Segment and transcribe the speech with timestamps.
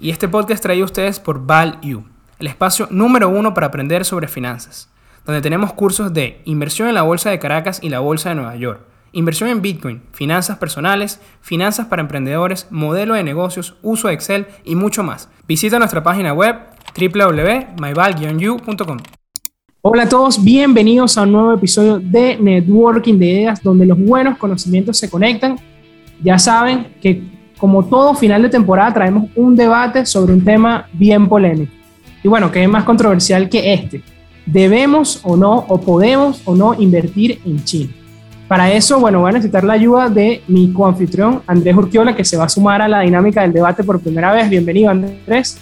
[0.00, 2.04] Y este podcast traído a ustedes por ValU,
[2.38, 4.88] el espacio número uno para aprender sobre finanzas,
[5.26, 8.54] donde tenemos cursos de inversión en la Bolsa de Caracas y la Bolsa de Nueva
[8.54, 14.46] York, inversión en Bitcoin, finanzas personales, finanzas para emprendedores, modelo de negocios, uso de Excel
[14.64, 15.30] y mucho más.
[15.48, 16.54] Visita nuestra página web
[16.96, 18.98] www.myval-u.com.
[19.82, 24.38] Hola a todos, bienvenidos a un nuevo episodio de Networking de Ideas, donde los buenos
[24.38, 25.58] conocimientos se conectan.
[26.22, 31.28] Ya saben que como todo final de temporada, traemos un debate sobre un tema bien
[31.28, 31.72] polémico.
[32.22, 34.02] Y bueno, ¿qué es más controversial que este?
[34.46, 37.92] ¿Debemos o no, o podemos o no invertir en China?
[38.46, 42.36] Para eso, bueno, voy a necesitar la ayuda de mi coanfitrión, Andrés Urquiola, que se
[42.36, 44.48] va a sumar a la dinámica del debate por primera vez.
[44.48, 45.58] Bienvenido, Andrés.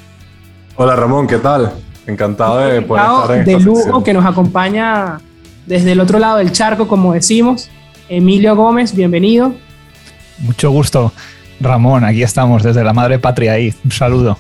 [0.77, 1.73] Hola, Ramón, ¿qué tal?
[2.07, 5.19] Encantado de poder estar en de lujo que nos acompaña
[5.67, 7.69] desde el otro lado del charco, como decimos.
[8.09, 9.53] Emilio Gómez, bienvenido.
[10.39, 11.13] Mucho gusto.
[11.61, 13.75] Ramón, aquí estamos desde la madre patria ahí.
[13.85, 14.39] Un saludo.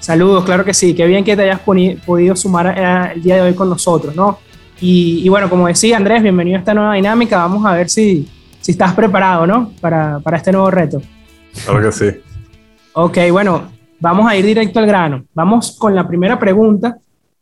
[0.00, 0.94] Saludos, claro que sí.
[0.94, 4.38] Qué bien que te hayas podido sumar eh, el día de hoy con nosotros, ¿no?
[4.80, 7.38] Y, bueno, como decía Andrés, bienvenido a esta nueva dinámica.
[7.38, 8.28] Vamos a ver si,
[8.60, 9.72] si estás preparado, ¿no?
[9.80, 11.00] Para, para este nuevo reto.
[11.64, 12.20] Claro que sí.
[12.92, 13.62] Ok, bueno,
[13.98, 15.24] vamos a ir directo al grano.
[15.32, 16.98] Vamos con la primera pregunta,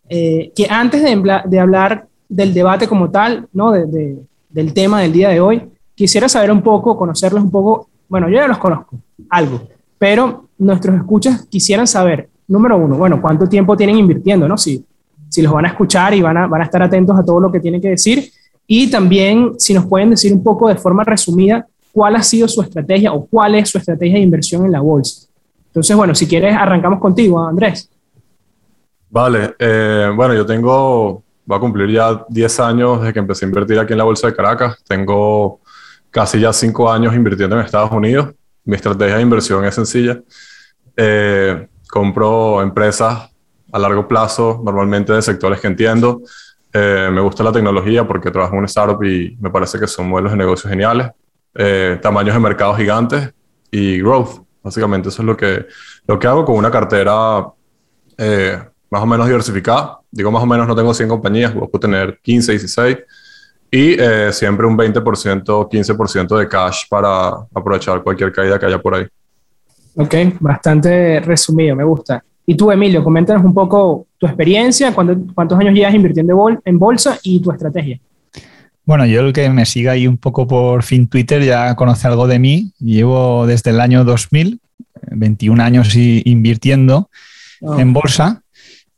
[0.08, 3.72] eh, que antes de, de, hablar del debate como tal, ¿no?
[3.72, 5.62] De, del tema del día de hoy,
[5.96, 8.98] quisiera saber un poco, conocerles un poco bueno, yo ya los conozco,
[9.30, 14.58] algo, pero nuestros escuchas quisieran saber, número uno, bueno, cuánto tiempo tienen invirtiendo, ¿no?
[14.58, 14.84] Si,
[15.30, 17.50] si los van a escuchar y van a, van a estar atentos a todo lo
[17.50, 18.30] que tienen que decir.
[18.66, 22.60] Y también, si nos pueden decir un poco de forma resumida, cuál ha sido su
[22.60, 25.26] estrategia o cuál es su estrategia de inversión en la bolsa.
[25.68, 27.88] Entonces, bueno, si quieres, arrancamos contigo, Andrés.
[29.08, 33.48] Vale, eh, bueno, yo tengo, va a cumplir ya 10 años desde que empecé a
[33.48, 34.76] invertir aquí en la Bolsa de Caracas.
[34.86, 35.61] Tengo
[36.12, 38.28] casi ya cinco años invirtiendo en Estados Unidos.
[38.64, 40.20] Mi estrategia de inversión es sencilla.
[40.96, 43.30] Eh, compro empresas
[43.72, 46.20] a largo plazo, normalmente de sectores que entiendo.
[46.72, 50.08] Eh, me gusta la tecnología porque trabajo en una startup y me parece que son
[50.08, 51.10] modelos de negocios geniales.
[51.54, 53.32] Eh, tamaños de mercado gigantes
[53.70, 54.42] y growth.
[54.62, 55.66] Básicamente eso es lo que,
[56.06, 57.46] lo que hago con una cartera
[58.90, 59.98] más o menos diversificada.
[60.10, 62.98] Digo más o menos, no tengo 100 compañías, puedo tener 15, 16
[63.74, 68.94] y eh, siempre un 20%, 15% de cash para aprovechar cualquier caída que haya por
[68.94, 69.06] ahí.
[69.96, 72.22] Ok, bastante resumido, me gusta.
[72.44, 77.40] Y tú, Emilio, coméntanos un poco tu experiencia, cuántos años llevas invirtiendo en bolsa y
[77.40, 77.98] tu estrategia.
[78.84, 82.26] Bueno, yo el que me siga ahí un poco por fin Twitter ya conoce algo
[82.26, 82.72] de mí.
[82.78, 84.60] Llevo desde el año 2000,
[85.12, 87.08] 21 años invirtiendo
[87.62, 88.41] en bolsa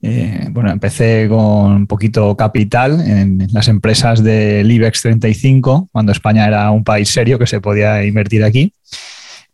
[0.06, 6.47] eh, bueno, empecé con un poquito capital en las empresas del IBEX 35, cuando España
[6.47, 8.75] era un país serio que se podía invertir aquí.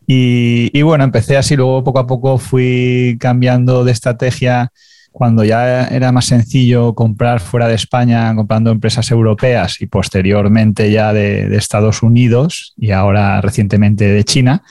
[0.09, 4.73] Y, bueno, empecé así, luego poco a poco fui cambiando de estrategia
[5.13, 11.13] cuando ya era más sencillo comprar fuera de España, comprando empresas europeas y posteriormente ya
[11.13, 14.65] de, de Estados Unidos y ahora recientemente de China,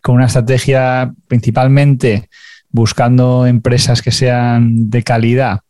[0.00, 2.28] con una estrategia principalmente
[2.72, 5.60] buscando empresas que sean de calidad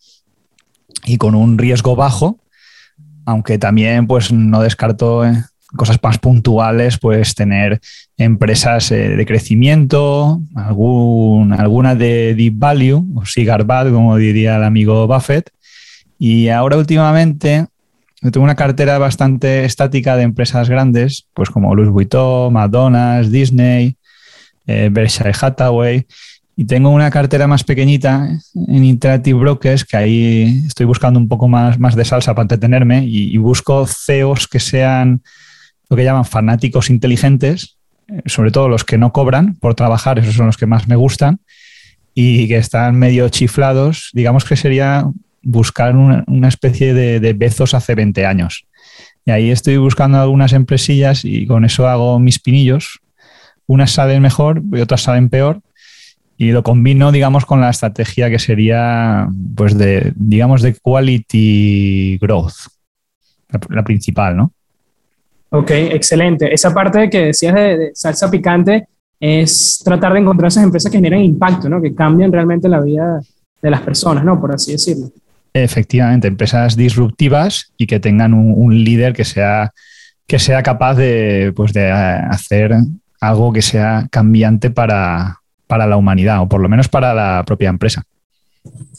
[1.05, 2.39] y con un riesgo bajo,
[3.27, 5.45] aunque también pues no descarto eh,
[5.77, 7.81] cosas más puntuales, pues tener
[8.17, 14.65] empresas eh, de crecimiento, algún, alguna de deep value o cigar bad, como diría el
[14.65, 15.51] amigo Buffett.
[16.19, 17.67] Y ahora últimamente
[18.21, 23.97] tengo una cartera bastante estática de empresas grandes, pues como Louis Vuitton, McDonald's, Disney,
[24.67, 26.07] eh, Berkshire Hathaway,
[26.57, 31.49] y tengo una cartera más pequeñita en Interactive Brokers, que ahí estoy buscando un poco
[31.49, 35.23] más, más de salsa para entretenerme y, busco CEOs que sean
[35.89, 40.35] lo que llaman fanáticos inteligentes, eh, sobre todo los que no cobran por trabajar, esos
[40.35, 41.41] son los que más me gustan,
[42.15, 44.11] y que están medio chiflados.
[44.13, 45.07] Digamos que sería
[45.43, 48.67] buscar una, una especie de, de hace 20 años.
[49.25, 53.01] Y ahí estoy buscando algunas empresillas y con eso hago mis pinillos.
[53.67, 55.63] Unas salen mejor y otras salen peor
[56.43, 62.55] y lo combino, digamos, con la estrategia que sería, pues, de, digamos, de quality growth,
[63.69, 64.53] la, principal, ¿no?
[65.51, 66.53] Ok, excelente.
[66.53, 68.89] Esa parte que decías de, salsa picante
[69.21, 71.81] es tratar de encontrar esas empresas que generan impacto, ¿no?
[71.81, 73.21] Que cambian realmente la vida
[73.63, 74.41] de las personas, ¿no?
[74.41, 75.13] Por así decirlo.
[75.55, 79.71] Efectivamente, empresas disruptivas y que tengan un, líder que sea,
[80.27, 82.75] que sea capaz de, pues, de hacer
[83.21, 85.42] algo que sea cambiante para,
[85.73, 88.03] para la humanidad o por lo menos para la propia empresa.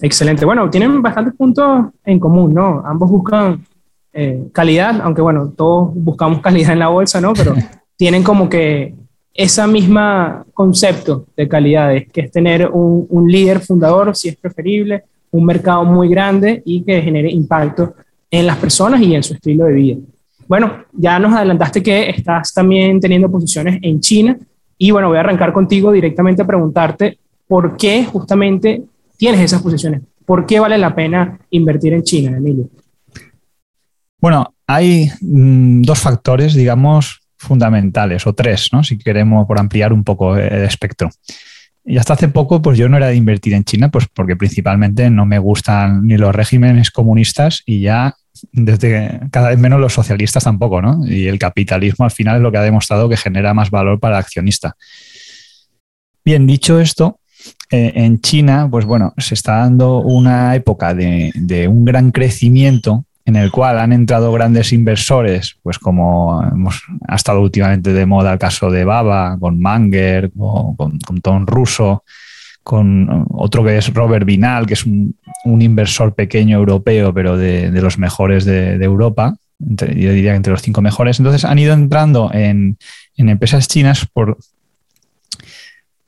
[0.01, 0.43] Excelente.
[0.43, 2.81] Bueno, tienen bastantes puntos en común, ¿no?
[2.83, 3.63] Ambos buscan
[4.11, 7.33] eh, calidad, aunque bueno, todos buscamos calidad en la bolsa, ¿no?
[7.33, 7.53] Pero
[7.95, 8.95] tienen como que
[9.35, 15.03] esa misma concepto de calidades, que es tener un, un, líder fundador, si es preferible,
[15.29, 17.93] un mercado muy grande y que genere impacto
[18.31, 19.97] en las personas y en su estilo de vida.
[20.47, 24.35] Bueno, ya nos adelantaste que estás también teniendo posiciones en China
[24.77, 28.83] y bueno, voy a arrancar contigo directamente a preguntarte por qué justamente
[29.17, 32.69] tienes esas posiciones, por qué vale la pena invertir en China, Emilio.
[34.19, 38.83] Bueno, hay mm, dos factores, digamos, fundamentales, o tres, ¿no?
[38.83, 41.09] si queremos por ampliar un poco el espectro.
[41.85, 45.09] Y hasta hace poco, pues yo no era de invertir en China, pues porque principalmente
[45.09, 48.15] no me gustan ni los regímenes comunistas y ya
[48.51, 51.05] desde cada vez menos los socialistas tampoco, ¿no?
[51.07, 54.15] Y el capitalismo al final es lo que ha demostrado que genera más valor para
[54.15, 54.75] el accionista.
[56.25, 57.19] Bien, dicho esto,
[57.71, 63.35] eh, en China, pues bueno, se está dando una época de, un gran crecimiento en
[63.35, 68.39] el cual han entrado grandes inversores, pues como hemos, ha estado últimamente de moda el
[68.39, 72.03] caso de Baba, con Manger, con, con, Tom Russo,
[72.63, 75.15] con otro que es Robert Vinal, que es un,
[75.45, 80.81] inversor pequeño europeo, pero de, los mejores de, Europa, yo diría que entre los cinco
[80.81, 81.19] mejores.
[81.19, 82.77] Entonces han ido entrando en,
[83.17, 84.37] en empresas chinas por,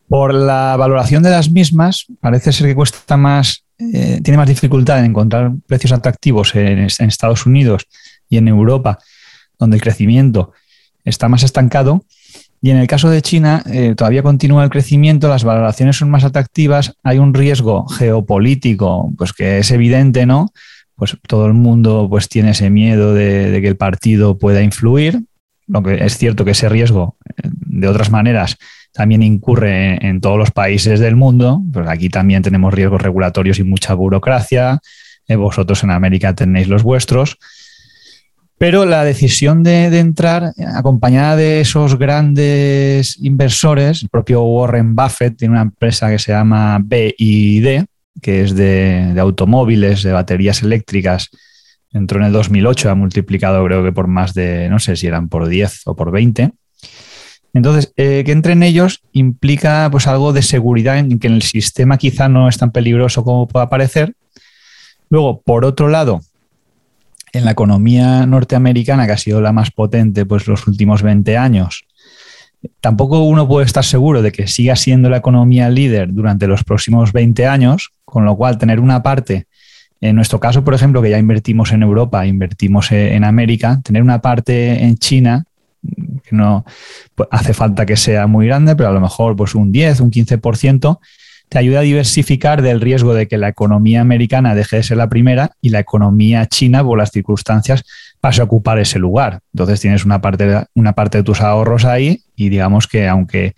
[0.07, 4.99] por la valoración de las mismas, parece ser que cuesta más eh, tiene más dificultad
[4.99, 7.87] en encontrar precios atractivos en, Estados Unidos
[8.29, 8.99] y en Europa,
[9.59, 10.53] donde el crecimiento
[11.03, 12.05] está más estancado.
[12.65, 16.23] Y en el caso de China, eh, todavía continúa el crecimiento, las valoraciones son más
[16.23, 20.47] atractivas, hay un riesgo geopolítico, pues que es evidente, ¿no?
[20.95, 25.21] Pues todo el mundo pues, tiene ese miedo de, que el partido pueda influir,
[25.67, 28.57] lo que es cierto que ese riesgo, eh, de otras maneras,
[28.93, 33.63] también incurre en, todos los países del mundo, pues aquí también tenemos riesgos regulatorios y
[33.63, 34.79] mucha burocracia,
[35.27, 37.37] eh, vosotros en América tenéis los vuestros,
[38.57, 45.53] pero la decisión de, entrar, acompañada de esos grandes inversores, el propio Warren Buffett tiene
[45.53, 47.83] una empresa que se llama BID,
[48.21, 51.29] que es de, automóviles, de baterías eléctricas,
[51.91, 55.27] entró en el 2008, ha multiplicado creo que por más de, no sé si eran
[55.27, 56.51] por 10 o por 20.
[57.53, 62.27] Entonces, eh, que entren ellos implica pues algo de seguridad en que el sistema quizá
[62.27, 64.13] no es tan peligroso como pueda parecer.
[65.09, 66.21] Luego, por otro lado,
[67.37, 71.85] en la economía norteamericana, que ha sido la más potente pues, los últimos 20 años,
[72.81, 77.11] tampoco uno puede estar seguro de que siga siendo la economía líder durante los próximos
[77.13, 79.47] 20 años, con lo cual tener una parte,
[80.01, 84.21] en nuestro caso, por ejemplo, que ya invertimos en Europa, invertimos en América, tener una
[84.21, 85.45] parte en China
[86.23, 86.65] que no
[87.13, 90.11] pues, hace falta que sea muy grande, pero a lo mejor pues un 10, un
[90.11, 90.99] 15%,
[91.49, 95.09] te ayuda a diversificar del riesgo de que la economía americana deje de ser la
[95.09, 97.83] primera y la economía china, por las circunstancias,
[98.19, 99.39] pase a ocupar ese lugar.
[99.53, 103.53] Entonces tienes una parte, de, una parte de tus ahorros ahí y digamos que aunque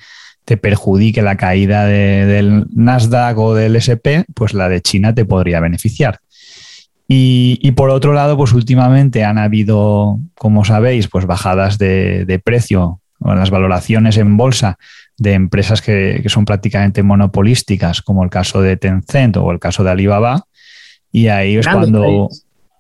[0.48, 5.60] te perjudique la caída del Nasdaq o del SP, pues la de China te podría
[5.60, 6.22] beneficiar.
[7.10, 13.34] Y, por otro lado, pues últimamente han habido, como sabéis, pues bajadas de, precio o
[13.34, 14.78] las valoraciones en bolsa
[15.18, 19.92] de empresas que, son prácticamente monopolísticas, como el caso de Tencent o el caso de
[19.92, 20.46] Alibaba.
[21.12, 22.30] Y ahí es cuando...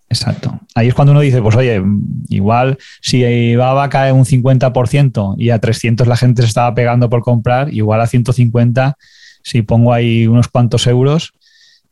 [0.09, 0.57] Exacto.
[0.73, 1.81] Ahí es cuando uno dice, pues oye,
[2.29, 7.23] igual si Alibaba cae un 50% y a 300 la gente se estaba pegando por
[7.23, 8.95] comprar, igual a 150,
[9.43, 11.33] si pongo ahí unos cuantos euros,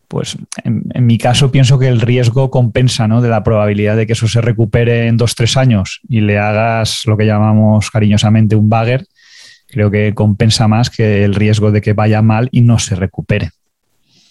[0.08, 3.22] pues en, mi caso pienso que el riesgo compensa, ¿no?
[3.22, 7.04] De la probabilidad de que eso se recupere en dos, tres años y le hagas
[7.06, 9.06] lo que llamamos cariñosamente un bagger,
[9.76, 13.50] creo que compensa más que el riesgo de que vaya mal y no se recupere.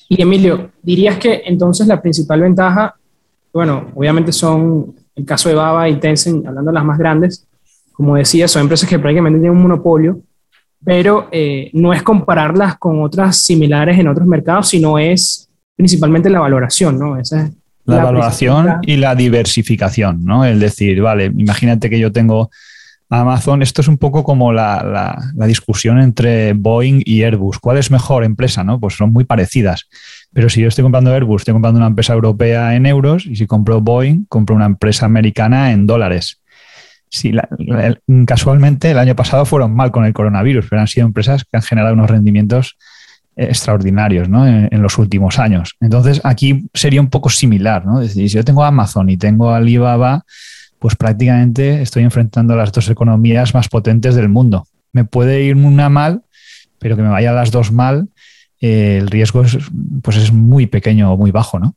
[0.08, 2.94] Y Emilio, dirías que entonces la principal ventaja,
[3.52, 7.46] bueno, obviamente son el caso de Baba y Tencent, hablando de las más grandes,
[7.92, 10.18] como decía, son empresas que prácticamente tienen un monopolio,
[10.82, 16.40] pero eh, no es compararlas con otras similares en otros mercados, sino es principalmente la
[16.40, 17.18] valoración, ¿no?
[17.18, 17.52] Esa es
[17.84, 20.46] la, valoración y la diversificación, ¿no?
[20.46, 22.50] El decir, vale, imagínate que yo tengo
[23.10, 27.58] Amazon, esto es un poco como la, discusión entre Boeing y Airbus.
[27.58, 28.64] ¿Cuál es mejor empresa?
[28.64, 28.80] ¿no?
[28.80, 29.88] Pues son muy parecidas.
[30.32, 33.46] Pero si yo estoy comprando Airbus, estoy comprando una empresa europea en euros y si
[33.46, 36.40] compro Boeing, compro una empresa americana en dólares.
[37.08, 37.32] Si
[38.26, 41.62] casualmente el año pasado fueron mal con el coronavirus, pero han sido empresas que han
[41.62, 42.76] generado unos rendimientos
[43.36, 44.46] extraordinarios ¿no?
[44.46, 45.76] en, los últimos años.
[45.80, 47.84] Entonces, aquí sería un poco similar.
[47.86, 48.00] ¿no?
[48.00, 50.24] Es decir, si yo tengo Amazon y tengo Alibaba,
[50.78, 54.66] pues prácticamente estoy enfrentando las dos economías más potentes del mundo.
[54.92, 56.22] Me puede ir una mal,
[56.78, 58.08] pero que me vaya las dos mal,
[58.60, 59.58] eh, el riesgo es,
[60.02, 61.74] pues es muy pequeño o muy bajo, ¿no?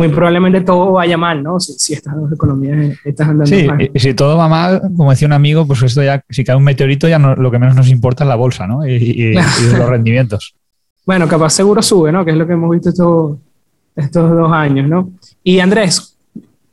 [0.00, 1.60] muy probablemente todo vaya mal, ¿no?
[1.60, 3.90] Si, estas dos economías están andando sí, mal.
[3.94, 7.06] si todo va mal, como decía un amigo, pues esto ya, si cae un meteorito,
[7.06, 8.86] ya lo que menos nos importa es la bolsa, ¿no?
[8.86, 10.54] Y, los rendimientos.
[11.04, 12.24] Bueno, capaz seguro sube, ¿no?
[12.24, 13.36] Que es lo que hemos visto estos,
[13.94, 15.10] estos dos años, ¿no?
[15.44, 16.09] Y Andrés,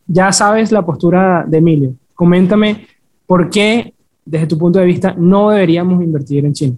[0.08, 1.94] ya sabes la postura de Emilio.
[2.16, 2.88] Coméntame
[3.26, 3.94] por qué,
[4.26, 6.78] desde tu punto de vista, no deberíamos invertir en China.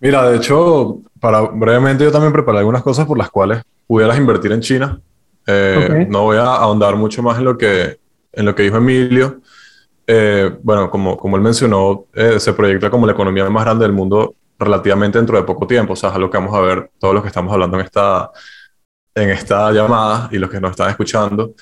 [0.00, 4.52] Mira, de hecho, para brevemente yo también preparé algunas cosas por las cuales pudieras invertir
[4.52, 5.00] en China.
[5.46, 7.98] Eh, no voy a ahondar mucho más en lo que,
[8.32, 9.40] en lo que dijo Emilio.
[10.06, 13.92] Eh, bueno, como, como él mencionó, eh, se proyecta como la economía más grande del
[13.92, 15.92] mundo relativamente dentro de poco tiempo.
[15.92, 18.30] O sea, es lo que vamos a ver todos los que estamos hablando en esta,
[19.14, 21.54] en esta llamada y los que nos están escuchando.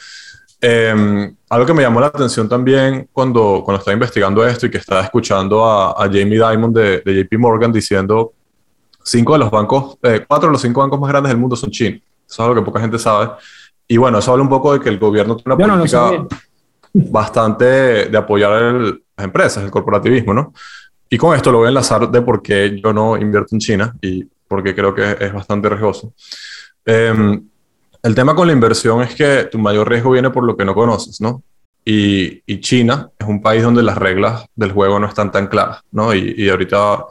[0.61, 4.79] Em, algo que me llamó la atención también cuando, cuando estaba investigando esto y que
[4.79, 8.33] estaba escuchando a, a Jamie Dimon de, de, JP Morgan diciendo
[9.05, 11.71] cinco de los bancos, eh, cuatro de los cinco bancos más grandes del mundo son
[11.71, 12.01] chinos.
[12.29, 13.31] Eso es algo que poca gente sabe.
[13.87, 16.27] Y bueno, eso habla un poco de que el gobierno tiene una política
[16.93, 17.65] bastante
[18.09, 20.53] de apoyar las empresas, el corporativismo, ¿no?
[21.09, 23.95] Y con esto lo voy a enlazar de por qué yo no invierto en China
[24.03, 26.13] y por qué creo que es bastante riesgoso.
[26.85, 27.49] Em,
[28.03, 30.75] el tema con la inversión es que tu mayor riesgo viene por lo que no
[30.75, 31.43] conoces, ¿no?
[31.85, 36.15] Y, China es un país donde las reglas del juego no están tan claras, ¿no?
[36.15, 37.05] Y, y ahorita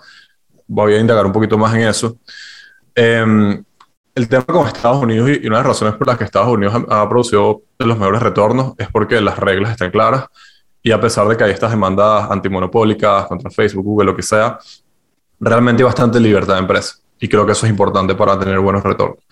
[0.67, 2.17] voy a indagar un poquito más en eso.
[2.93, 3.63] Em,
[4.15, 6.73] el tema con Estados Unidos y una de las razones por las que Estados Unidos
[6.89, 10.25] ha, ha, producido los mejores retornos es porque las reglas están claras
[10.81, 14.57] y a pesar de que hay estas demandas antimonopólicas contra Facebook, Google, lo que sea,
[15.39, 18.83] realmente hay bastante libertad de empresa y creo que eso es importante para tener buenos
[18.83, 19.23] retornos.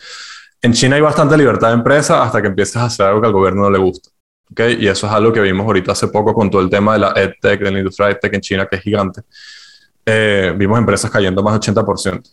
[0.62, 3.34] En China hay bastante libertad de empresa hasta que empiezas a hacer algo que al
[3.34, 4.10] gobierno no le gusta.
[4.51, 4.77] ¿okay?
[4.80, 7.13] Y eso es algo que vimos ahorita hace poco con todo el tema de la
[7.15, 9.22] EdTech, de la industria EdTech en China, que es gigante.
[10.06, 12.30] Eh, vimos empresas cayendo más del 80%.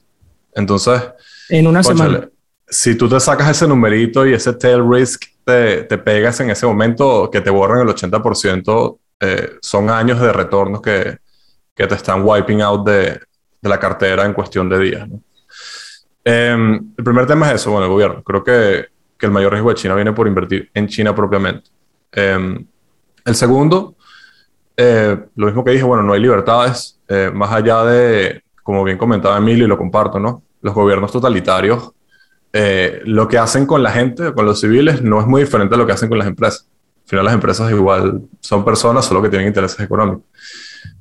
[0.55, 1.03] Entonces,
[1.49, 2.29] en una semana.
[2.69, 6.65] Si tú te sacas ese numerito y ese tail risk te, te pegas en ese
[6.65, 11.19] momento que te borran el 80%, eh, son años de retornos que,
[11.75, 13.21] que te están wiping out de,
[13.61, 15.07] de, la cartera en cuestión de días.
[15.07, 15.21] ¿no?
[16.25, 18.23] Eh, el primer tema es eso, bueno, el gobierno.
[18.23, 18.87] Creo que,
[19.19, 21.71] que, el mayor riesgo de China viene por invertir en China propiamente.
[22.12, 22.64] Eh,
[23.25, 23.97] el segundo,
[24.76, 28.99] eh, lo mismo que dije, bueno, no hay libertades, eh, más allá de, como bien
[28.99, 30.43] comentaba Emilio y lo comparto, ¿no?
[30.61, 31.93] Los gobiernos totalitarios,
[32.52, 35.79] eh, lo que hacen con la gente, con los civiles, no es muy diferente a
[35.79, 36.69] lo que hacen con las empresas.
[37.05, 40.25] Al final las empresas igual son personas, solo que tienen intereses económicos.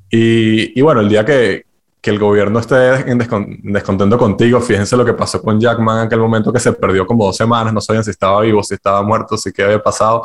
[0.09, 1.65] Y, y bueno, el día que,
[2.01, 3.19] que el gobierno esté en
[3.63, 4.59] descontento contigo.
[4.59, 7.71] Fíjense lo que pasó con Jackman en aquel momento que se perdió como dos semanas,
[7.71, 10.23] no sabían si estaba vivo, si estaba muerto, si qué había pasado.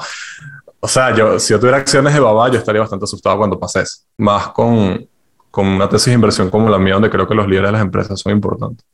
[0.80, 3.82] O sea, yo, si yo tuviera acciones de Baba, yo estaría bastante asustado cuando pase
[3.82, 3.98] eso.
[4.16, 5.06] Más con,
[5.50, 7.82] con una tesis de inversión como la mía, donde creo que los líderes de las
[7.82, 8.86] empresas son importantes.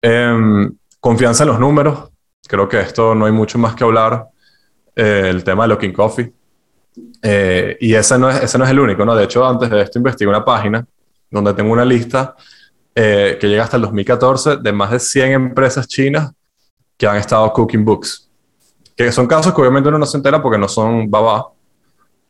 [0.00, 0.68] Eh,
[1.00, 2.08] confianza en los números.
[2.46, 4.28] Creo que esto no hay mucho más que hablar.
[4.94, 6.32] Eh, el tema de Looking Coffee.
[7.22, 9.14] Eh, y ese no, es, ese no es el único, ¿no?
[9.16, 10.86] De hecho, antes de esto investigué una página
[11.30, 12.34] donde tengo una lista
[12.94, 16.32] eh, que llega hasta el 2014 de más de 100 empresas chinas
[16.96, 18.28] que han estado cooking books.
[18.96, 21.46] Que son casos que obviamente uno no se entera porque no son baba,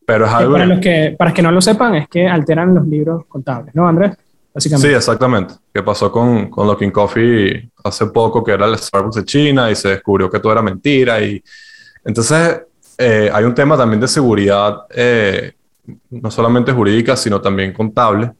[0.05, 0.53] pero es algo...
[0.53, 3.87] Para los que, para que no lo sepan, es que alteran los libros contables, ¿no,
[3.87, 4.15] Andrés?
[4.53, 4.89] Básicamente.
[4.89, 5.53] Sí, exactamente.
[5.73, 9.75] Que pasó con, con Looking Coffee hace poco, que era el Starbucks de China y
[9.75, 11.21] se descubrió que todo era mentira.
[11.21, 11.41] Y
[12.03, 12.61] entonces
[12.97, 15.53] eh, hay un tema también de seguridad, eh,
[16.09, 18.31] no solamente jurídica, sino también contable,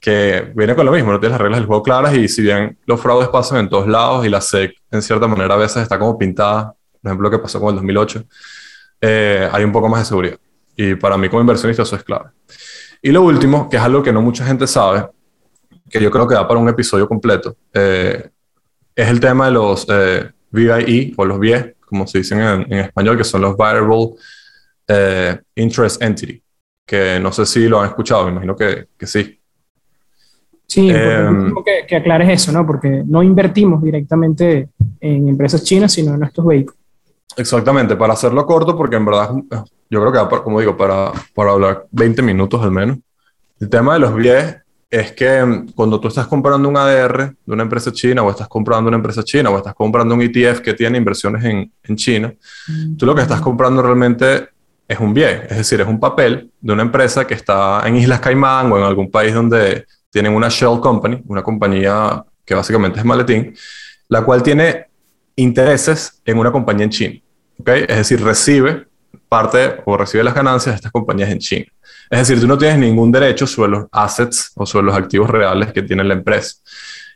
[0.00, 2.78] que viene con lo mismo, no tienes las reglas del juego claras y si bien
[2.86, 5.98] los fraudes pasan en todos lados y la SEC en cierta manera a veces está
[5.98, 8.24] como pintada, por ejemplo lo que pasó con el 2008,
[9.02, 10.38] eh, hay un poco más de seguridad.
[10.76, 12.30] Y para mí como inversionista eso es clave.
[13.02, 15.06] Y lo último, que es algo que no mucha gente sabe,
[15.88, 18.30] que yo creo que da para un episodio completo, eh,
[18.94, 22.78] es el tema de los eh, VIE o los VIE, como se dicen en, en
[22.80, 24.14] español, que son los Variable
[24.86, 26.42] eh, Interest Entity,
[26.86, 29.39] que no sé si lo han escuchado, me imagino que, que sí.
[30.70, 31.28] Sí, eh,
[31.64, 32.64] que, que, aclares eso, ¿no?
[32.64, 34.68] Porque no invertimos directamente
[35.00, 36.78] en empresas chinas, sino en estos vehículos.
[37.36, 39.32] Exactamente, para hacerlo corto, porque en verdad
[39.90, 42.98] yo creo que, como digo, para, para hablar 20 minutos al menos.
[43.58, 44.58] El tema de los bienes
[44.88, 48.46] es que mm, cuando tú estás comprando un ADR de una empresa china o estás
[48.46, 52.32] comprando una empresa china o estás comprando un ETF que tiene inversiones en, en China,
[52.96, 54.50] tú lo que estás comprando realmente
[54.86, 58.20] es un bien, es decir, es un papel de una empresa que está en Islas
[58.20, 63.04] Caimán o en algún país donde tienen una shell company, una compañía que básicamente es
[63.04, 63.54] maletín,
[64.08, 64.86] la cual tiene
[65.36, 67.20] intereses en una compañía en China.
[67.58, 67.84] ¿okay?
[67.88, 68.86] Es decir, recibe
[69.28, 71.66] parte o recibe las ganancias de estas compañías en China.
[72.10, 75.72] Es decir, tú no tienes ningún derecho sobre los assets o sobre los activos reales
[75.72, 76.56] que tiene la empresa.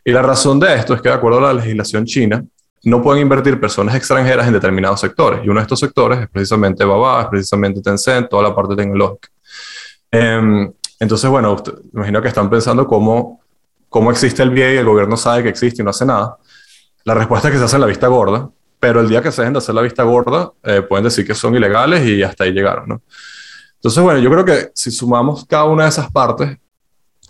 [0.05, 2.45] Y la razón de esto es que de acuerdo a la legislación china,
[2.85, 5.41] no pueden invertir personas extranjeras en determinados sectores.
[5.43, 9.29] Y uno de estos sectores es precisamente Baba, es precisamente Tencent, toda la parte tecnológica.
[10.11, 10.71] Em,
[11.01, 11.57] entonces, bueno,
[11.93, 13.41] imagino que están pensando cómo,
[13.89, 16.37] cómo existe el bien y el gobierno sabe que existe y no hace nada.
[17.05, 18.49] La respuesta es que se hace la vista gorda,
[18.81, 21.35] pero el día que se dejen de hacer la vista gorda, eh, pueden decir que
[21.35, 23.03] son ilegales y hasta ahí llegaron, ¿no?
[23.75, 26.57] Entonces, bueno, yo creo que si sumamos cada una de esas partes,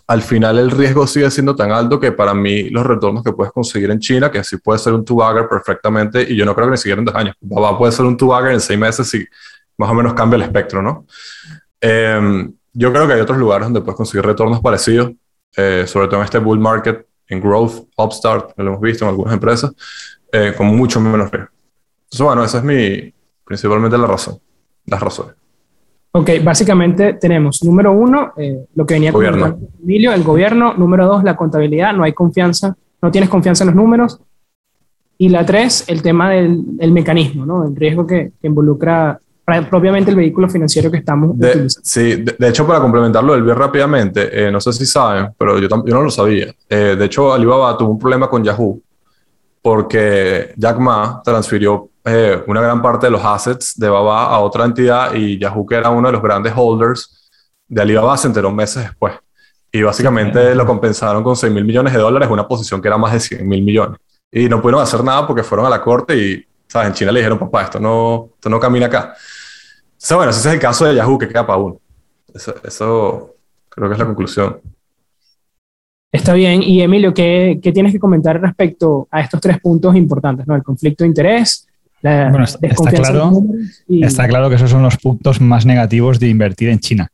[0.07, 3.51] al final el riesgo sigue siendo tan alto que para mí los retornos que puedes
[3.51, 6.71] conseguir en China, que sí puede ser un two-bagger perfectamente, y yo no creo que
[6.71, 7.35] ni siquiera en dos años,
[7.77, 9.25] puede ser un two-bagger en seis meses si
[9.77, 11.05] más o menos cambia el espectro, ¿no?
[11.81, 15.11] Em, yo creo que hay otros lugares donde puedes conseguir retornos parecidos,
[15.55, 19.33] eh, sobre todo en este bull market, en growth, upstart, lo hemos visto en algunas
[19.33, 19.73] empresas,
[20.31, 21.49] eh, con mucho menos riesgo.
[22.03, 23.13] Entonces, bueno, esa es mi,
[23.45, 24.37] principalmente la razón,
[24.85, 25.35] las razones.
[26.11, 29.57] Ok, básicamente tenemos, número uno, eh, lo que venía gobierno.
[29.81, 30.73] Emilio, el gobierno.
[30.73, 34.19] Número dos, la contabilidad, no hay confianza, no tienes confianza en los números.
[35.17, 37.65] Y la tres, el tema del el mecanismo, ¿no?
[37.65, 39.19] El riesgo que, que involucra
[39.69, 41.69] propiamente el vehículo financiero que estamos utilizando.
[41.83, 45.93] Sí, de, hecho, para complementarlo bien rápidamente, eh, no sé si saben, pero yo, yo
[45.93, 46.53] no lo sabía.
[46.67, 48.81] Eh, de hecho, Alibaba tuvo un problema con Yahoo
[49.61, 54.65] porque Jack Ma transfirió eh, una gran parte de los assets de Baba a otra
[54.65, 57.31] entidad y Yahoo, que era uno de los grandes holders
[57.67, 59.13] de Alibaba, se enteró meses después.
[59.71, 63.13] Y básicamente lo compensaron con 6 mil millones de dólares, una posición que era más
[63.13, 63.99] de 100 mil millones.
[64.31, 66.89] Y no pudieron hacer nada porque fueron a la corte y, ¿sabes?
[66.89, 69.15] En China le dijeron, papá, esto no, esto no camina acá
[70.13, 71.79] bueno, ese es el caso de Yahoo que queda para uno.
[72.33, 73.35] Eso,
[73.69, 74.57] creo que es la conclusión.
[76.11, 76.61] Está bien.
[76.61, 80.45] Y Emilio, ¿qué, ¿qué, tienes que comentar respecto a estos tres puntos importantes?
[80.47, 80.55] ¿no?
[80.55, 81.67] El conflicto de interés,
[82.01, 83.31] la bueno, está claro,
[83.89, 87.09] está claro que esos son los puntos más negativos de invertir en China.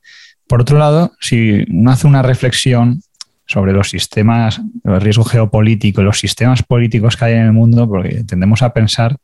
[0.48, 3.02] Por otro lado, si uno hace una reflexión
[3.46, 8.24] sobre los sistemas, el riesgo geopolítico, los sistemas políticos que hay en el mundo, porque
[8.24, 9.16] tendemos a pensar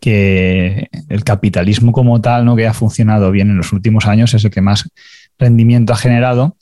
[0.00, 2.56] que el capitalismo como tal, ¿no?
[2.56, 4.88] que ha funcionado bien en los últimos años, es el que más
[5.38, 6.56] rendimiento ha generado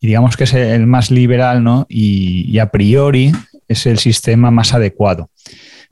[0.00, 1.86] y digamos que es el más liberal ¿no?
[1.88, 3.32] y, a priori
[3.66, 5.30] es el sistema más adecuado.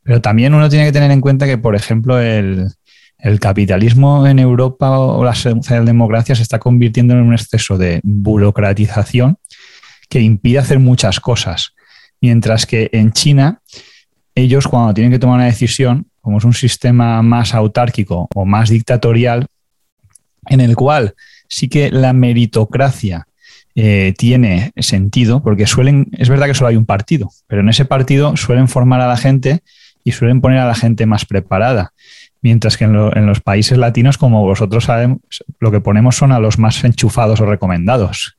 [0.02, 2.68] Pero también uno tiene que tener en cuenta que, por ejemplo, el,
[3.18, 9.38] el capitalismo en Europa o la socialdemocracia se está convirtiendo en un exceso de burocratización
[10.08, 11.74] que impide hacer muchas cosas.
[12.20, 13.60] Mientras que en China,
[14.34, 18.68] ellos cuando tienen que tomar una decisión, como es un sistema más autárquico o más
[18.68, 19.46] dictatorial,
[20.46, 21.14] en el cual
[21.46, 23.28] sí que la meritocracia
[23.76, 27.84] eh, tiene sentido, porque suelen, es verdad que solo hay un partido, pero en ese
[27.84, 29.60] partido suelen formar a la gente
[30.02, 31.92] y suelen poner a la gente más preparada.
[32.42, 35.18] Mientras que en, en los países latinos, como vosotros sabéis,
[35.60, 38.36] lo que ponemos son a los más enchufados o recomendados.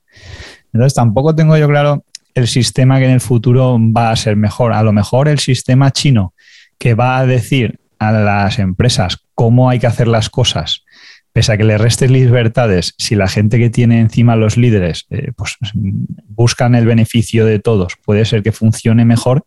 [0.73, 2.03] Entonces tampoco tengo yo claro
[2.35, 4.73] el sistema que en el futuro va a ser mejor.
[4.73, 6.33] A lo mejor el sistema chino
[6.77, 10.83] que va a decir a las empresas cómo hay que hacer las cosas,
[11.33, 15.31] pese a que le restes libertades, si la gente que tiene encima los líderes eh,
[15.35, 15.57] pues,
[16.27, 19.45] buscan el beneficio de todos, puede ser que funcione mejor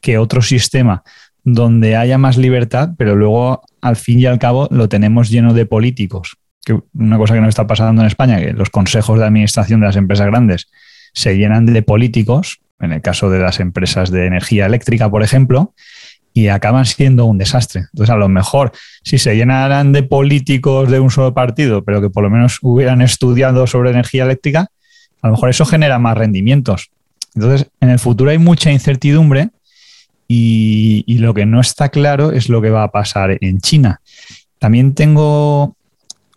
[0.00, 1.02] que otro sistema
[1.44, 5.66] donde haya más libertad, pero luego al fin y al cabo lo tenemos lleno de
[5.66, 6.36] políticos.
[6.64, 9.86] Que una cosa que nos está pasando en España, que los consejos de administración de
[9.86, 10.68] las empresas grandes
[11.14, 15.74] se llenan de políticos, en el caso de las empresas de energía eléctrica, por ejemplo,
[16.32, 17.86] y acaban siendo un desastre.
[17.92, 22.10] Entonces, a lo mejor, si se llenaran de políticos de un solo partido, pero que
[22.10, 24.68] por lo menos hubieran estudiado sobre energía eléctrica,
[25.22, 26.90] a lo mejor eso genera más rendimientos.
[27.34, 29.50] Entonces, en el futuro hay mucha incertidumbre
[30.26, 34.00] y, lo que no está claro es lo que va a pasar en China.
[34.58, 35.76] También tengo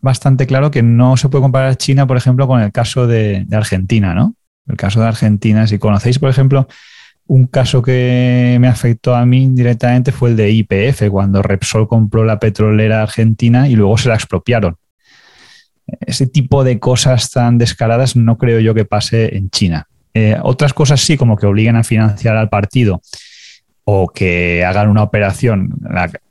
[0.02, 3.56] bastante claro que no se puede comparar China, por ejemplo, con el caso de, de
[3.56, 4.36] Argentina, ¿no?
[4.68, 6.68] El caso de Argentina, si conocéis, por ejemplo,
[7.28, 12.24] un caso que me afectó a mí directamente fue el de IPF, cuando Repsol compró
[12.26, 14.76] la petrolera argentina y luego se la expropiaron.
[16.02, 19.88] Ese tipo de cosas tan descaradas no creo yo que pase en China.
[20.14, 23.02] Eh, otras cosas sí, como que obliguen a financiar al partido
[23.86, 25.76] o que hagan una operación,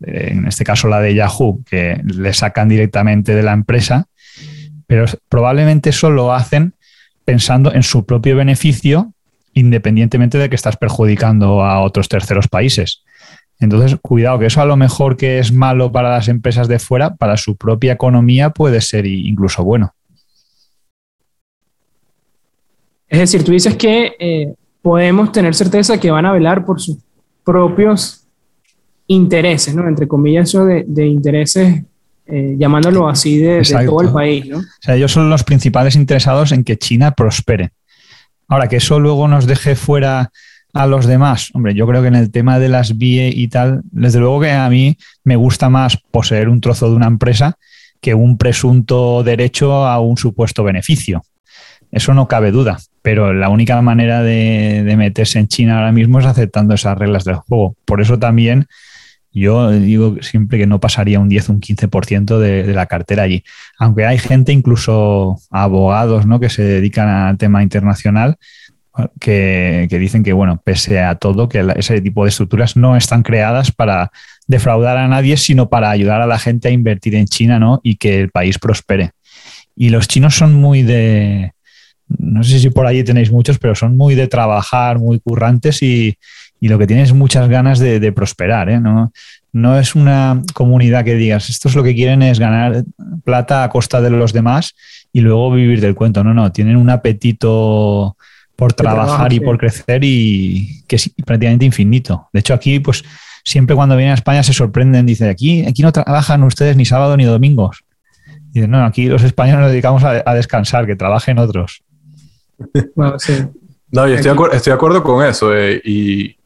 [0.00, 4.06] en este caso la de Yahoo, que le sacan directamente de la empresa,
[4.86, 6.74] pero probablemente eso lo hacen
[7.26, 9.12] pensando en su propio beneficio
[9.54, 13.02] independientemente de que estás perjudicando a otros terceros países.
[13.60, 17.14] Entonces, cuidado, que eso a lo mejor que es malo para las empresas de fuera,
[17.14, 19.94] para su propia economía puede ser incluso bueno.
[23.08, 26.98] Es decir, tú dices que eh, podemos tener certeza que van a velar por sus
[27.44, 28.24] propios
[29.06, 29.86] intereses, ¿no?
[29.86, 31.82] Entre comillas, eso de, intereses,
[32.26, 34.58] eh, llamándolo así, de, de, todo el país, ¿no?
[34.58, 37.72] O sea, ellos son los principales interesados en que China prospere.
[38.52, 40.30] Ahora, que eso luego nos deje fuera
[40.74, 41.48] a los demás?
[41.54, 44.50] Hombre, yo creo que en el tema de las BIE y tal, desde luego que
[44.50, 47.56] a mí me gusta más poseer un trozo de una empresa
[48.02, 51.22] que un presunto derecho a un supuesto beneficio.
[51.90, 56.26] Eso no cabe duda, pero la única manera de, meterse en China ahora mismo es
[56.26, 57.74] aceptando esas reglas del juego.
[57.86, 58.66] Por eso también
[59.32, 63.22] yo digo siempre que no pasaría un 10 o un 15% de, de la cartera
[63.22, 63.44] allí.
[63.78, 66.38] Aunque hay gente, incluso abogados, ¿no?
[66.40, 68.36] que se dedican al tema internacional,
[69.18, 73.72] que, dicen que, bueno, pese a todo, que ese tipo de estructuras no están creadas
[73.72, 74.10] para
[74.46, 77.80] defraudar a nadie, sino para ayudar a la gente a invertir en China, ¿no?
[77.82, 79.12] Y que el país prospere.
[79.74, 81.52] Y los chinos son muy de,
[82.06, 86.18] no sé si por allí tenéis muchos, pero son muy de trabajar, muy currantes y,
[86.68, 88.80] lo que tienen es muchas ganas de, prosperar, ¿eh?
[88.80, 89.12] ¿no?
[89.52, 92.84] no es una comunidad que digas, estos lo que quieren es ganar
[93.24, 94.74] plata a costa de los demás
[95.12, 96.24] y luego vivir del cuento.
[96.24, 98.16] No, no, tienen un apetito
[98.56, 102.28] por trabajar y por crecer y que es prácticamente infinito.
[102.32, 103.04] De hecho, aquí, pues
[103.44, 107.16] siempre cuando vienen a España se sorprenden, dice, aquí, aquí no trabajan ustedes ni sábado
[107.16, 107.84] ni domingos.
[108.26, 111.82] Y dicen, no, aquí los españoles nos dedicamos a, descansar, que trabajen otros.
[113.94, 115.54] No, yo estoy, de acuerdo con eso.
[115.54, 116.36] Eh, y,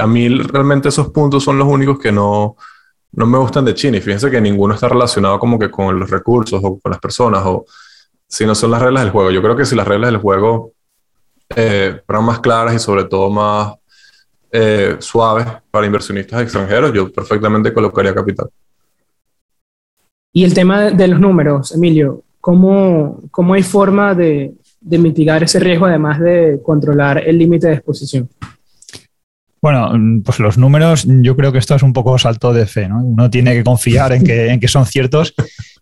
[0.00, 2.56] a mí realmente esos puntos son los únicos que no,
[3.12, 3.96] no me gustan de China.
[3.96, 7.42] Y fíjense que ninguno está relacionado como que con los recursos o con las personas,
[7.44, 7.64] o
[8.28, 9.30] si no son las reglas del juego.
[9.30, 10.72] Yo creo que si las reglas del juego
[11.54, 13.74] eh, fueran más claras y sobre todo más
[14.50, 18.48] eh, suaves para inversionistas extranjeros, yo perfectamente colocaría capital.
[20.32, 25.58] Y el tema de los números, Emilio, ¿cómo, cómo hay forma de, de mitigar ese
[25.58, 28.28] riesgo además de controlar el límite de exposición?
[29.62, 29.90] Bueno,
[30.24, 33.02] pues los números, yo creo que esto es un poco salto de fe, ¿no?
[33.02, 35.34] Uno tiene que confiar en que, en que son ciertos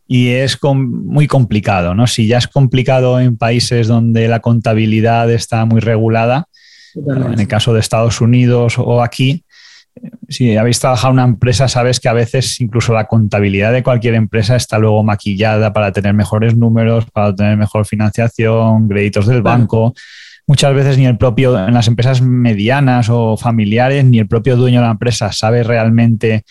[0.07, 2.07] y es muy complicado, ¿no?
[2.07, 6.47] Si ya es complicado en países donde la contabilidad está muy regulada,
[6.95, 9.45] en el caso de Estados Unidos o aquí,
[10.29, 14.15] si habéis trabajado en una empresa, sabes que a veces incluso la contabilidad de cualquier
[14.15, 19.95] empresa está luego maquillada para tener mejores números, para tener mejor financiación, créditos del banco.
[20.47, 24.81] Muchas veces ni el propio, en las empresas medianas o familiares, ni el propio dueño
[24.81, 26.45] de la empresa sabe realmente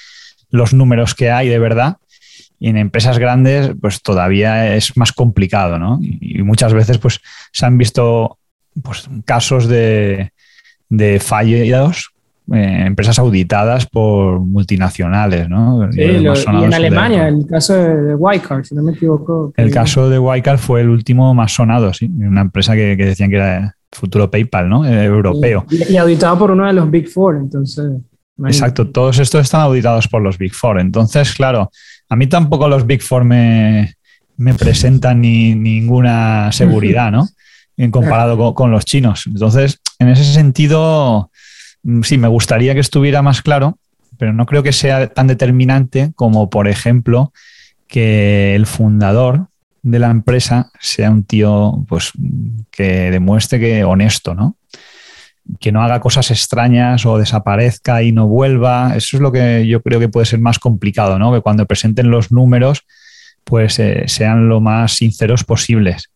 [0.49, 1.97] los números que hay de verdad.
[2.59, 5.99] Y en empresas grandes, pues todavía es más complicado, ¿no?
[6.01, 7.19] Y, muchas veces, pues,
[7.51, 8.37] se han visto
[8.81, 10.31] pues, casos de,
[10.89, 12.13] de fallos
[12.51, 15.89] eh, empresas auditadas por multinacionales, ¿no?
[15.93, 19.53] Sí, y en Alemania, el caso de Wycard, si no me equivoco.
[19.55, 22.11] El caso de Wycard fue el último más sonado, sí.
[22.13, 24.85] Una empresa que, decían que era futuro PayPal, ¿no?
[24.85, 25.65] Eh, europeo.
[25.69, 27.91] Y, auditado por uno de los Big Four, entonces.
[28.45, 30.79] Exacto, todos estos están auditados por los Big Four.
[30.79, 31.71] Entonces, claro,
[32.09, 33.95] a mí tampoco los Big Four me,
[34.57, 37.27] presentan ni ninguna seguridad, ¿no?
[37.75, 39.25] En comparado con, los chinos.
[39.25, 41.31] Entonces, en ese sentido,
[41.81, 43.79] mm, sí, me gustaría que estuviera más claro,
[44.19, 47.33] pero no creo que sea tan determinante como, por ejemplo,
[47.87, 49.47] que el fundador
[49.83, 52.11] de la empresa sea un tío pues,
[52.71, 54.57] que demuestre que honesto, ¿no?
[55.59, 58.95] que no haga cosas extrañas o desaparezca y no vuelva.
[58.95, 61.33] Eso es lo que yo creo que puede ser más complicado, ¿no?
[61.33, 62.85] Que cuando presenten los números,
[63.43, 66.11] pues eh, sean lo más sinceros posibles.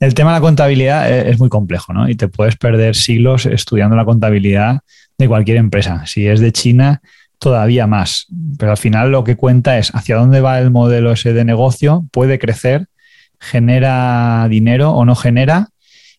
[0.00, 2.08] El tema de la contabilidad eh, es muy complejo, ¿no?
[2.08, 4.80] Y te puedes perder siglos estudiando la contabilidad
[5.16, 6.04] de cualquier empresa.
[6.06, 7.02] Si es de China,
[7.38, 8.26] todavía más.
[8.58, 12.04] Pero al final lo que cuenta es hacia dónde va el modelo ese de negocio,
[12.10, 12.86] puede crecer,
[13.42, 15.68] genera dinero o no genera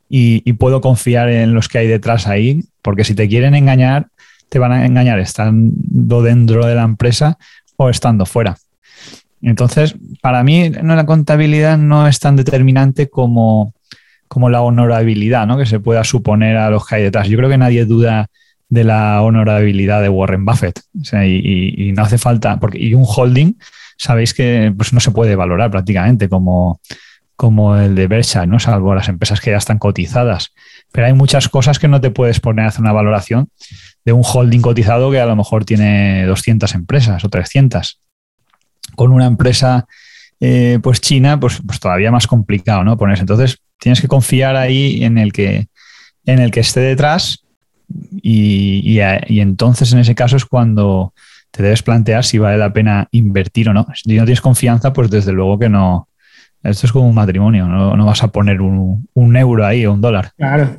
[0.09, 4.09] y, puedo confiar en los que hay detrás ahí, porque si te quieren engañar,
[4.49, 7.39] te van a engañar estando dentro de la empresa
[7.77, 8.57] o estando fuera.
[9.41, 13.73] Entonces, para mí la contabilidad no es tan determinante como,
[14.27, 15.57] como la honorabilidad ¿no?
[15.57, 17.27] que se pueda suponer a los que hay detrás.
[17.27, 18.27] Yo creo que nadie duda
[18.69, 20.79] de la honorabilidad de Warren Buffett.
[21.25, 23.53] y, no hace falta, porque y un holding,
[23.97, 26.79] sabéis que pues, no se puede valorar prácticamente como,
[27.43, 28.57] como el de Berkshire, ¿no?
[28.57, 30.53] salvo las empresas que ya están cotizadas.
[30.93, 33.49] Pero hay muchas cosas que no te puedes poner a hacer una valoración
[34.05, 37.99] de un holding cotizado que a lo mejor tiene 200 empresas o 300.
[38.95, 39.87] Con una empresa
[40.39, 42.95] eh, pues china, pues, pues, todavía más complicado ¿no?
[42.95, 43.23] ponerse.
[43.23, 45.67] Entonces tienes que confiar ahí en el que,
[46.25, 47.43] en el que esté detrás
[48.21, 51.13] y, y entonces en ese caso es cuando
[51.51, 53.85] te debes plantear si vale la pena invertir o no.
[53.95, 56.07] Si no tienes confianza, pues desde luego que no,
[56.63, 60.31] esto es como un matrimonio, no, vas a poner un, euro ahí o un dólar.
[60.37, 60.69] Claro.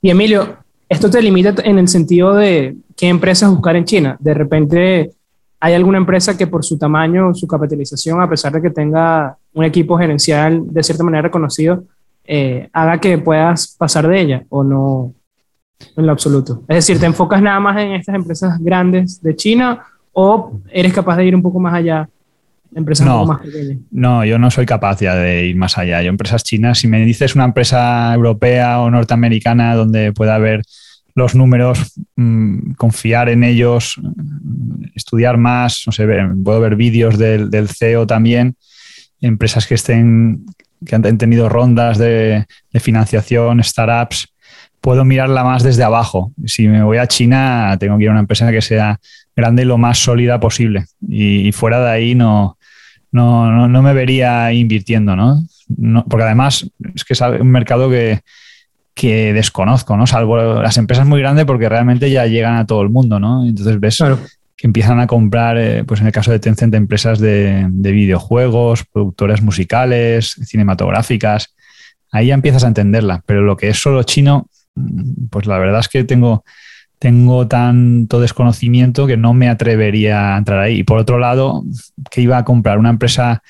[0.00, 0.56] Y Emilio,
[0.88, 4.16] esto te limita en el sentido de qué empresas buscar en China.
[4.20, 5.10] De repente
[5.60, 9.64] hay alguna empresa que por su tamaño, su capitalización, a pesar de que tenga un
[9.64, 11.84] equipo gerencial de cierta manera reconocido,
[12.24, 15.14] eh, haga que puedas pasar de ella o no,
[15.96, 16.62] En lo absoluto.
[16.68, 21.16] Es decir, ¿te enfocas nada más en estas empresas grandes de China o eres capaz
[21.16, 22.08] de ir un poco más allá?
[22.74, 23.78] Empresas no, más pequeñas.
[23.90, 26.02] No, yo no soy capaz ya de ir más allá.
[26.02, 30.62] Yo, empresas chinas, si me dices una empresa europea o norteamericana donde pueda haber
[31.14, 34.00] los números, mmm, confiar en ellos,
[34.94, 36.06] estudiar más, no sé,
[36.44, 38.54] puedo ver vídeos del, del, CEO también,
[39.20, 40.46] empresas que estén,
[40.86, 44.32] que han tenido rondas de, de financiación, startups,
[44.80, 46.32] puedo mirarla más desde abajo.
[46.46, 49.00] Si me voy a China, tengo que ir a una empresa que sea
[49.34, 50.86] grande y lo más sólida posible.
[51.06, 52.57] Y, y fuera de ahí no,
[53.12, 55.42] no, no, no, me vería invirtiendo, ¿no?
[55.76, 56.04] ¿no?
[56.04, 58.20] Porque además es que es un mercado que,
[58.94, 60.06] que, desconozco, ¿no?
[60.06, 63.46] Salvo las empresas muy grandes porque realmente ya llegan a todo el mundo, ¿no?
[63.46, 64.18] Entonces ves claro.
[64.56, 68.84] que empiezan a comprar, eh, pues en el caso de Tencent, empresas de, de videojuegos,
[68.84, 71.54] productoras musicales, cinematográficas.
[72.10, 74.48] Ahí ya empiezas a entenderla, pero lo que es solo chino,
[75.30, 76.44] pues la verdad es que tengo,
[76.98, 80.80] tengo tanto desconocimiento que no me atrevería a entrar ahí.
[80.80, 81.64] Y por otro lado,
[82.10, 83.42] que iba a comprar una empresa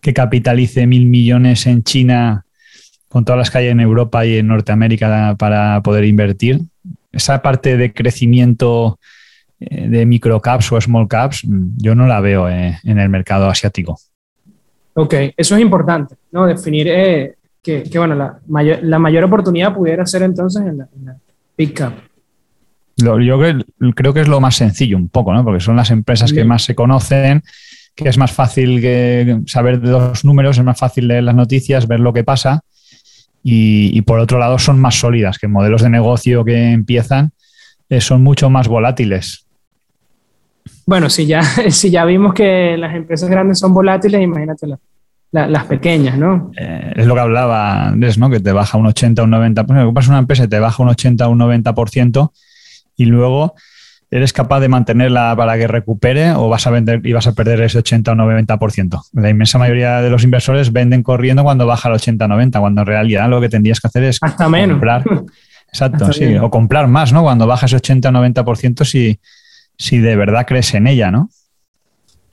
[0.00, 2.44] que capitalice mil millones en China
[3.08, 6.60] con todas las hay en Europa y en Norteamérica para poder invertir.
[7.12, 8.98] Esa parte de crecimiento
[9.58, 11.42] eh, de microcaps o small caps,
[11.78, 13.98] yo no la veo eh, en el mercado asiático.
[14.94, 16.46] Ok, eso es importante, ¿no?
[16.46, 20.88] Definir eh, que, que, bueno, la mayor, la mayor oportunidad pudiera ser entonces en la,
[20.94, 21.16] en la
[21.56, 21.94] big cap.
[22.98, 25.44] Lo, yo creo, creo, que es lo más sencillo un poco, ¿no?
[25.44, 27.42] Porque son las empresas que más se conocen,
[27.94, 31.86] que es más fácil que saber de los números, es más fácil leer las noticias,
[31.86, 32.62] ver lo que pasa.
[33.42, 37.32] Y, y por otro lado, son más sólidas, que modelos de negocio que empiezan
[37.88, 39.46] eh, son mucho más volátiles.
[40.86, 44.78] Bueno, si ya, si ya vimos que las empresas grandes son volátiles, imagínate la,
[45.32, 46.50] la, las pequeñas, ¿no?
[46.56, 48.30] Eh, es lo que hablaba Andrés, ¿no?
[48.30, 49.66] Que te baja un 80 o un 90%.
[49.66, 52.30] Pues, compras una empresa y te baja un 80 o un 90%
[52.96, 53.54] y luego
[54.10, 57.60] eres capaz de mantenerla para que recupere o vas a vender y vas a perder
[57.62, 59.02] ese 80 o 90%.
[59.14, 62.80] La inmensa mayoría de los inversores venden corriendo cuando baja el 80 o 90, cuando
[62.82, 64.74] en realidad lo que tendrías que hacer es Hasta menos.
[64.74, 65.04] comprar.
[65.68, 66.44] Exacto, Hasta sí, menos.
[66.44, 67.22] o comprar más, ¿no?
[67.22, 69.18] Cuando baja ese 80 o 90% si,
[69.76, 71.28] si de verdad crees en ella, ¿no?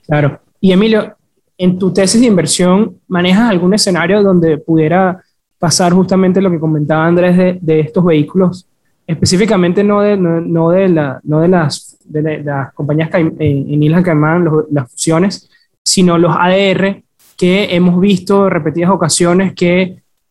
[0.05, 0.41] Claro.
[0.61, 1.17] Y Emilio,
[1.57, 5.21] en tu tesis de inversión, ¿manejas algún escenario donde pudiera
[5.57, 8.67] pasar justamente lo que comentaba Andrés de, de estos vehículos
[9.05, 13.09] específicamente no de, no, no de, la, no de, las, de, la, de las compañías
[13.13, 15.49] en, en Islas Caimán, los, las fusiones,
[15.83, 17.03] sino los ADR
[17.37, 19.81] que hemos visto repetidas ocasiones que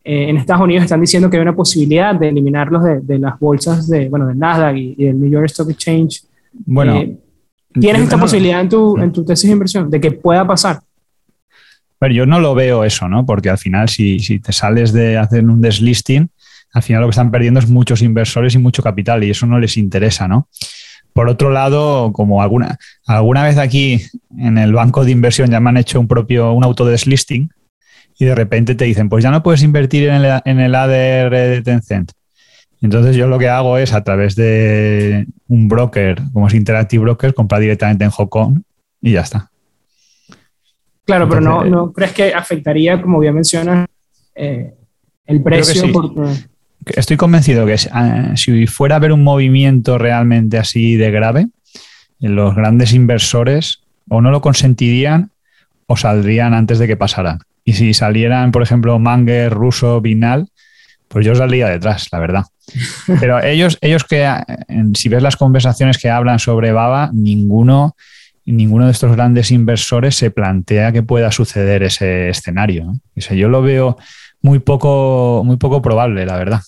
[0.04, 3.38] eh, en Estados Unidos están diciendo que hay una posibilidad de eliminarlos de, de las
[3.38, 6.24] bolsas de, bueno, del Nasdaq y, y, del New York Stock Exchange.
[6.52, 7.16] Bueno, eh,
[7.72, 10.80] ¿tienes esta no, posibilidad en tu, en tu tesis de inversión de que pueda pasar?
[11.98, 13.24] Pero yo no lo veo eso, ¿no?
[13.24, 16.28] Porque al final, si, si te sales de hacer un deslisting,
[16.72, 19.58] al final lo que están perdiendo es muchos inversores y mucho capital y eso no
[19.58, 20.48] les interesa, ¿no?
[21.12, 24.00] Por otro lado, como alguna, alguna vez aquí
[24.38, 27.50] en el banco de inversión ya me han hecho un propio, un autodeslisting
[28.18, 31.30] y de repente te dicen, pues ya no puedes invertir en el, en el ADR
[31.30, 32.12] de Tencent.
[32.80, 37.34] Entonces yo lo que hago es a través de un broker, como es Interactive Broker,
[37.34, 38.60] comprar directamente en Hong Kong
[39.00, 39.50] y ya está.
[41.04, 43.86] Claro, Entonces, pero no, no crees que afectaría, como bien mencionas,
[44.34, 44.74] eh,
[45.26, 45.82] el precio.
[45.82, 45.92] Sí.
[45.92, 46.51] Porque
[46.86, 51.48] estoy convencido que uh, si fuera a haber un movimiento realmente así de grave,
[52.20, 55.30] los grandes inversores o no lo consentirían
[55.86, 57.38] o saldrían antes de que pasaran.
[57.64, 60.48] Y si salieran, por ejemplo, Manger, Russo, Vinal,
[61.08, 62.44] pues yo saldría detrás, la verdad.
[63.20, 64.28] Pero ellos, ellos que,
[64.94, 67.96] si ves las conversaciones que hablan sobre Baba, ninguno,
[68.46, 72.84] ninguno de estos grandes inversores se plantea que pueda suceder ese escenario.
[72.84, 72.92] ¿no?
[73.16, 73.96] O sea, yo lo veo
[74.40, 76.60] muy poco, muy poco probable, la verdad.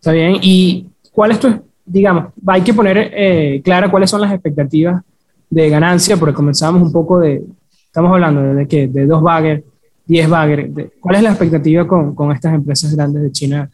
[0.00, 0.38] Está bien.
[0.40, 5.02] ¿Y cuál es tu, digamos, hay que poner eh, clara cuáles son las expectativas
[5.50, 7.42] de ganancia, porque comenzamos un poco de,
[7.84, 9.62] estamos hablando de, de qué, de dos bagger,
[10.06, 10.70] 10 bagger.
[10.70, 13.70] De, ¿Cuál es la expectativa con, con, estas empresas grandes de China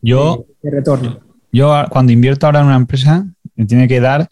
[0.00, 1.18] yo, de, de, retorno?
[1.52, 4.26] Yo cuando invierto ahora en una empresa, me tiene que dar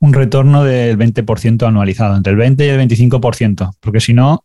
[0.00, 4.44] un retorno del 20% anualizado, entre el 20 y el 25%, porque si no,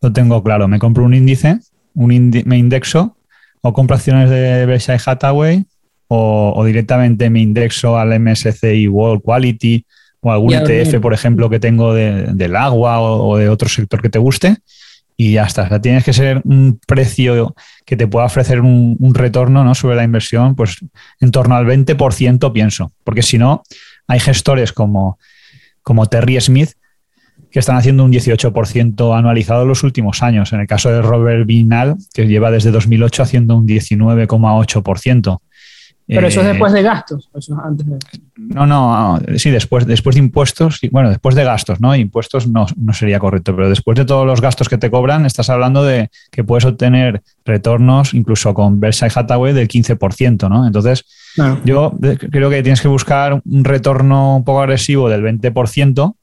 [0.00, 1.60] lo tengo claro, me compro un índice,
[1.94, 3.16] un indi me indexo
[3.62, 5.64] o compro acciones de Berkshire Hathaway
[6.08, 9.84] o, o, directamente me indexo al MSCI World Quality
[10.20, 14.02] o algún ETF, por ejemplo, que tengo de, del agua o, o, de otro sector
[14.02, 14.56] que te guste
[15.16, 15.62] y ya está.
[15.62, 19.74] O sea, tienes que ser un precio que te pueda ofrecer un, un retorno ¿no?
[19.74, 20.78] sobre la inversión, pues
[21.20, 23.62] en torno al 20% pienso, porque si no,
[24.06, 25.18] hay gestores como,
[25.82, 26.72] como Terry Smith
[27.50, 30.52] que están haciendo un 18% anualizado los últimos años.
[30.52, 35.40] En el caso de Robert Vinal, que lleva desde 2008 haciendo un 19,8%.
[36.06, 37.98] Pero eso es eh, después de gastos, eso es antes de...
[38.36, 41.94] No, no, sí, después, después de impuestos, bueno, después de gastos, ¿no?
[41.94, 45.50] Impuestos no, no, sería correcto, pero después de todos los gastos que te cobran, estás
[45.50, 50.66] hablando de que puedes obtener retornos incluso con Berkshire Hathaway del 15%, ¿no?
[50.66, 51.04] Entonces,
[51.64, 51.96] yo
[52.30, 56.14] creo que tienes que buscar un retorno un poco agresivo del 20%,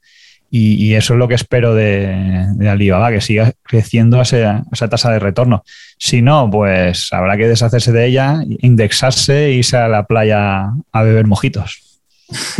[0.50, 5.10] y, eso es lo que espero de, de, Alibaba, que siga creciendo a esa, tasa
[5.10, 5.62] de retorno.
[5.98, 11.02] Si no, pues habrá que deshacerse de ella, indexarse e irse a la playa a
[11.02, 12.00] beber mojitos.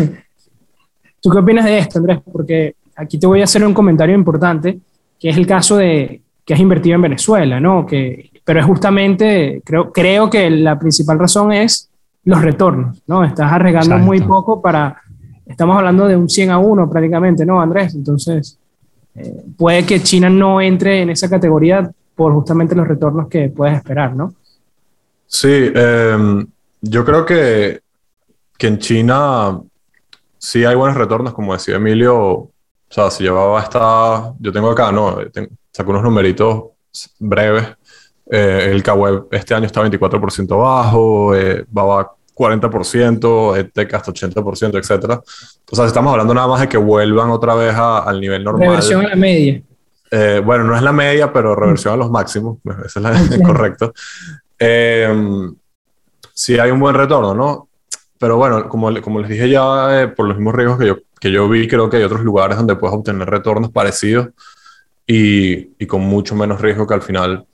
[1.20, 2.18] ¿Tú qué opinas de esto, Andrés?
[2.30, 4.78] Porque aquí te voy a hacer un comentario importante,
[5.18, 7.86] que es el caso de que has invertido en Venezuela, ¿no?
[7.86, 11.90] Que, pero es justamente, creo, creo que la principal razón es
[12.24, 13.24] los retornos, ¿no?
[13.24, 15.02] Estás arriesgando muy poco para
[15.48, 17.94] estamos hablando de un 100 a 1 prácticamente, ¿no, Andrés?
[17.94, 18.58] Entonces,
[19.14, 23.76] eh, puede que China no entre en esa categoría por justamente los retornos que puedes
[23.76, 24.34] esperar, ¿no?
[25.26, 26.46] Sí, em,
[26.80, 27.80] yo creo que,
[28.56, 29.60] que en China
[30.38, 32.50] sí hay buenos retornos, como decía Emilio, o
[32.88, 35.18] sea, si llevaba hasta, yo tengo acá, ¿no?
[35.70, 36.64] saco unos numeritos
[37.18, 37.66] breves.
[38.30, 45.20] Eh, el K-Web este año está 24% bajo, eh, va 40%, ETEC hasta 80%, etcétera.
[45.70, 48.68] O sea, estamos hablando nada más de que vuelvan otra vez al nivel normal.
[48.68, 49.60] Reversión a la media.
[50.10, 52.58] Eh, bueno, no es la media, pero reversión a los máximos.
[52.86, 53.92] Eso es la, correcto.
[54.58, 55.12] Eh,
[56.32, 57.68] sí hay un buen retorno, ¿no?
[58.18, 61.30] Pero bueno, como, como les dije ya, eh, por los mismos riesgos que yo, que
[61.30, 64.28] yo vi, creo que hay otros lugares donde puedes obtener retornos parecidos
[65.06, 67.46] y, y con mucho menos riesgo que al final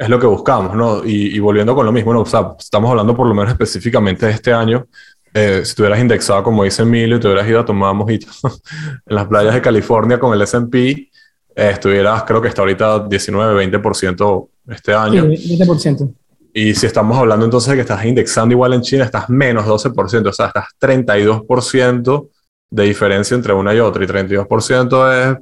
[0.00, 1.04] es lo que buscamos, ¿no?
[1.04, 2.22] Y, volviendo con lo mismo, ¿no?
[2.22, 4.86] o sea, estamos hablando por lo menos específicamente de este año.
[5.34, 8.40] Eh, si tuvieras indexado, como dice Emilio, y te hubieras ido a tomar mojitos
[9.06, 11.10] en las playas de California con el S&P, eh,
[11.54, 15.24] estuvieras, creo que está ahorita 19, 20% este año.
[15.36, 16.14] Sí, 20%.
[16.54, 20.26] Y si estamos hablando entonces de que estás indexando igual en China, estás menos 12%,
[20.26, 22.28] o sea, estás 32%
[22.70, 25.38] de diferencia entre una y otra, y 32% es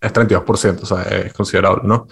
[0.00, 2.06] es 32%, o sea, es considerable, ¿no?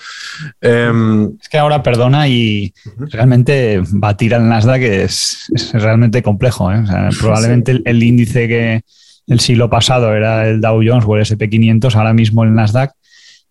[0.61, 6.71] Em, es que ahora, perdona, y realmente batir al Nasdaq es, es realmente complejo.
[6.71, 6.81] ¿eh?
[6.81, 8.83] O sea, probablemente el, índice que
[9.27, 12.93] el siglo pasado era el Dow Jones o el SP500, ahora mismo el Nasdaq,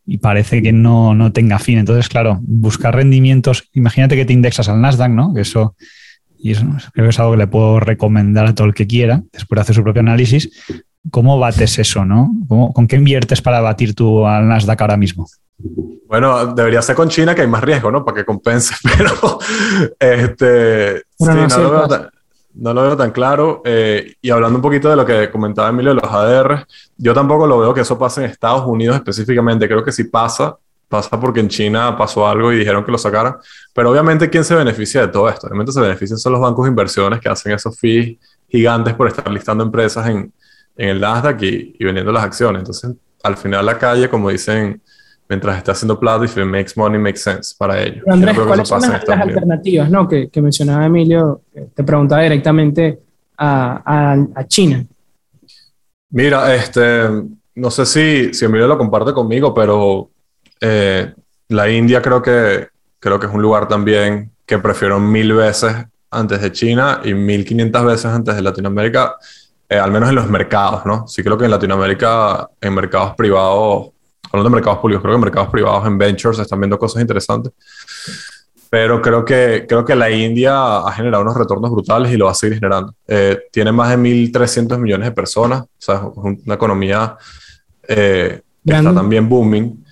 [0.05, 1.79] y parece que no, no tenga fin.
[1.79, 5.33] Entonces, claro, buscar rendimientos, imagínate que te indexas al Nasdaq, ¿no?
[5.33, 5.75] Que eso
[6.39, 9.23] y eso creo que es algo que le puedo recomendar a todo el que quiera,
[9.33, 10.49] después de hacer su propio análisis,
[11.11, 12.31] ¿Cómo bates eso, no?
[12.73, 15.27] ¿Con qué inviertes para batir tú al Nasdaq ahora mismo?
[16.07, 18.05] Bueno, debería ser con China que hay más riesgo, ¿no?
[18.05, 19.39] Para que compense, pero
[19.99, 21.25] este, sí,
[22.59, 23.61] no, lo veo tan, claro.
[23.65, 26.65] Eh, y hablando un poquito de lo que comentaba Emilio de los ADR,
[26.97, 29.67] yo tampoco lo veo que eso pase en Estados Unidos específicamente.
[29.67, 30.57] Creo que sí pasa,
[30.87, 33.35] pasa porque en China pasó algo y dijeron que lo sacaran.
[33.73, 35.45] Pero obviamente, ¿quién se beneficia de todo esto?
[35.47, 39.29] Obviamente se benefician son los bancos de inversiones que hacen esos fees gigantes por estar
[39.29, 40.33] listando empresas en,
[40.77, 42.59] en el Nasdaq y, y vendiendo las acciones.
[42.59, 42.91] Entonces,
[43.23, 44.81] al final la calle, como dicen,
[45.29, 48.03] mientras está haciendo plata, if it makes money, makes sense para ellos.
[48.07, 50.07] Andrés, ¿cuáles son las, alternativas ¿no?
[50.07, 51.41] que, que, mencionaba Emilio?
[51.73, 52.99] Te preguntaba directamente
[53.37, 54.85] a, a, China.
[56.09, 57.07] Mira, este,
[57.55, 60.09] no sé si, si Emilio lo comparte conmigo, pero
[60.61, 61.13] eh,
[61.49, 65.75] la India creo que, creo que es un lugar también que prefiero mil veces
[66.09, 69.17] antes de China y mil quinientas veces antes de Latinoamérica
[69.69, 71.07] eh, al menos en los mercados, ¿no?
[71.07, 73.89] Sí creo que en Latinoamérica, en mercados privados,
[74.31, 77.51] hablando de mercados públicos, creo que en mercados privados, en ventures, están viendo cosas interesantes.
[78.69, 82.31] Pero creo que, creo que la India ha generado unos retornos brutales y lo va
[82.31, 82.93] a seguir generando.
[83.07, 86.01] Eh, tiene más de 1.300 millones de personas, o sea, es
[86.45, 87.17] una economía
[87.87, 89.85] eh, que está también booming.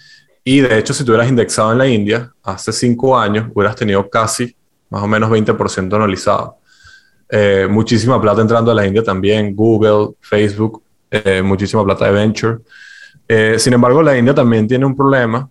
[0.44, 4.10] Y de hecho, si tú hubieras indexado en la India hace cinco años, hubieras tenido
[4.10, 4.56] casi
[4.90, 6.58] más o menos 20% anualizado.
[7.30, 12.58] Eh, muchísima plata entrando a la India también, Google, Facebook, eh, muchísima plata de venture.
[13.28, 15.50] Eh, sin embargo, la India también tiene un problema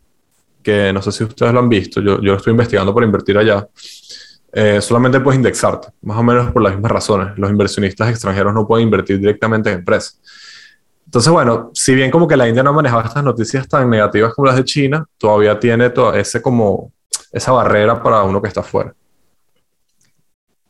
[0.62, 3.68] que no sé si ustedes lo han visto, yo, yo estoy investigando para invertir allá.
[4.80, 7.36] solamente puedes indexarte, más o menos por las mismas razones.
[7.36, 10.20] Los inversionistas extranjeros no pueden invertir directamente en empresas.
[11.04, 14.32] Entonces, bueno, si bien como que la India no ha manejado estas noticias tan negativas
[14.32, 16.92] como las de China, todavía tiene todo ese como
[17.30, 18.62] esa barrera para uno que está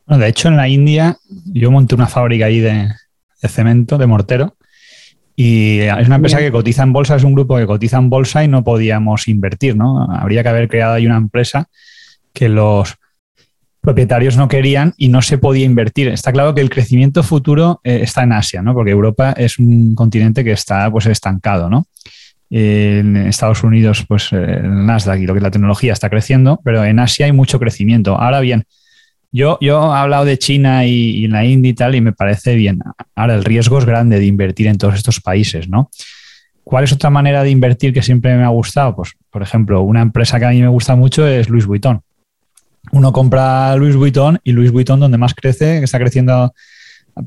[0.05, 2.89] fuera de hecho, en la India yo monté una fábrica ahí de,
[3.47, 4.55] cemento, de mortero,
[5.35, 8.43] y es una empresa que cotiza en bolsa, es un grupo que cotiza en bolsa
[8.43, 10.09] y no podíamos invertir, ¿no?
[10.09, 11.67] Habría que haber creado ahí una empresa
[12.33, 12.95] que los
[13.81, 16.07] propietarios no querían y no se podía invertir.
[16.07, 18.73] Está claro que el crecimiento futuro eh, está en Asia, ¿no?
[18.73, 21.85] Porque Europa es un continente que está pues estancado, ¿no?
[22.49, 26.83] En Estados Unidos, pues el Nasdaq y lo que es la tecnología está creciendo, pero
[26.83, 28.17] en Asia hay mucho crecimiento.
[28.17, 28.65] Ahora bien,
[29.35, 32.79] Yo, yo he hablado de China y, la India y tal, y me parece bien.
[33.15, 35.91] Ahora, el riesgo es grande de invertir en todos estos países, ¿no?
[36.63, 38.95] ¿Cuál es otra manera de invertir que siempre me ha gustado?
[38.95, 42.01] Pues, por ejemplo, una empresa que a mí me gusta mucho es Louis Vuitton.
[42.93, 46.53] Uno compra Louis Vuitton y Louis Vuitton donde más crece, que está creciendo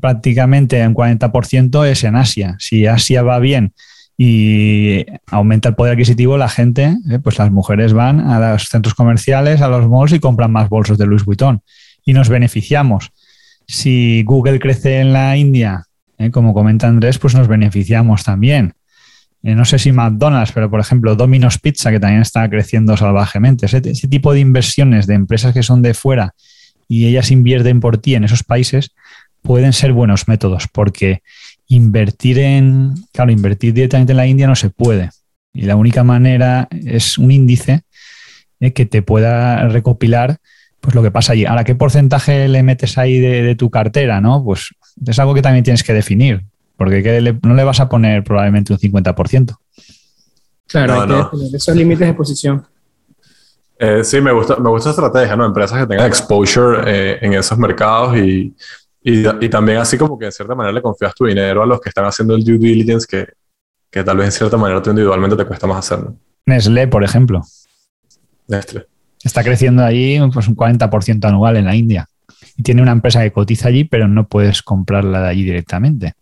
[0.01, 2.55] prácticamente en 40%, es en Asia.
[2.57, 3.73] Si Asia va bien
[4.17, 8.95] y aumenta el poder adquisitivo, la gente, eh, pues las mujeres van a los centros
[8.95, 11.61] comerciales, a los malls y compran más bolsos de Louis Vuitton.
[12.05, 13.11] Y nos beneficiamos.
[13.67, 15.85] Si Google crece en la India,
[16.17, 18.73] eh, como comenta Andrés, pues nos beneficiamos también.
[19.41, 23.65] Eh, no sé si McDonald's, pero por ejemplo Domino's Pizza, que también está creciendo salvajemente.
[23.65, 26.33] Ese, tipo de inversiones de empresas que son de fuera
[26.87, 28.91] y ellas invierten por ti en esos países
[29.41, 31.21] pueden ser buenos métodos, porque
[31.67, 35.11] invertir en, claro, invertir directamente en la India no se puede.
[35.53, 37.83] Y la única manera es un índice
[38.59, 40.37] eh, que te pueda recopilar
[40.81, 41.45] pues lo que pasa allí.
[41.45, 44.21] Ahora, ¿qué porcentaje le metes ahí de, de tu cartera?
[44.21, 44.43] ¿no?
[44.43, 44.69] Pues
[45.05, 46.45] es algo que también tienes que definir
[46.79, 49.57] porque no le vas a poner probablemente un 50%.
[50.65, 52.65] Claro, hay que tener esos límites de posición.
[53.77, 55.45] Eh, sí, me gusta, me gusta estrategia, ¿no?
[55.45, 58.55] Empresas que tengan exposure eh, en esos mercados y,
[59.03, 61.89] y, también así como que de cierta manera le confías tu dinero a los que
[61.89, 63.27] están haciendo el due diligence que,
[63.91, 66.15] que tal vez en cierta manera tú individualmente te cuesta más hacerlo.
[66.45, 67.41] Nestlé, por ejemplo.
[68.47, 68.87] Nestlé.
[69.23, 72.07] Está creciendo allí pues, un 40% anual en la India.
[72.55, 76.15] Y tiene una empresa que cotiza allí, pero no puedes comprarla de allí directamente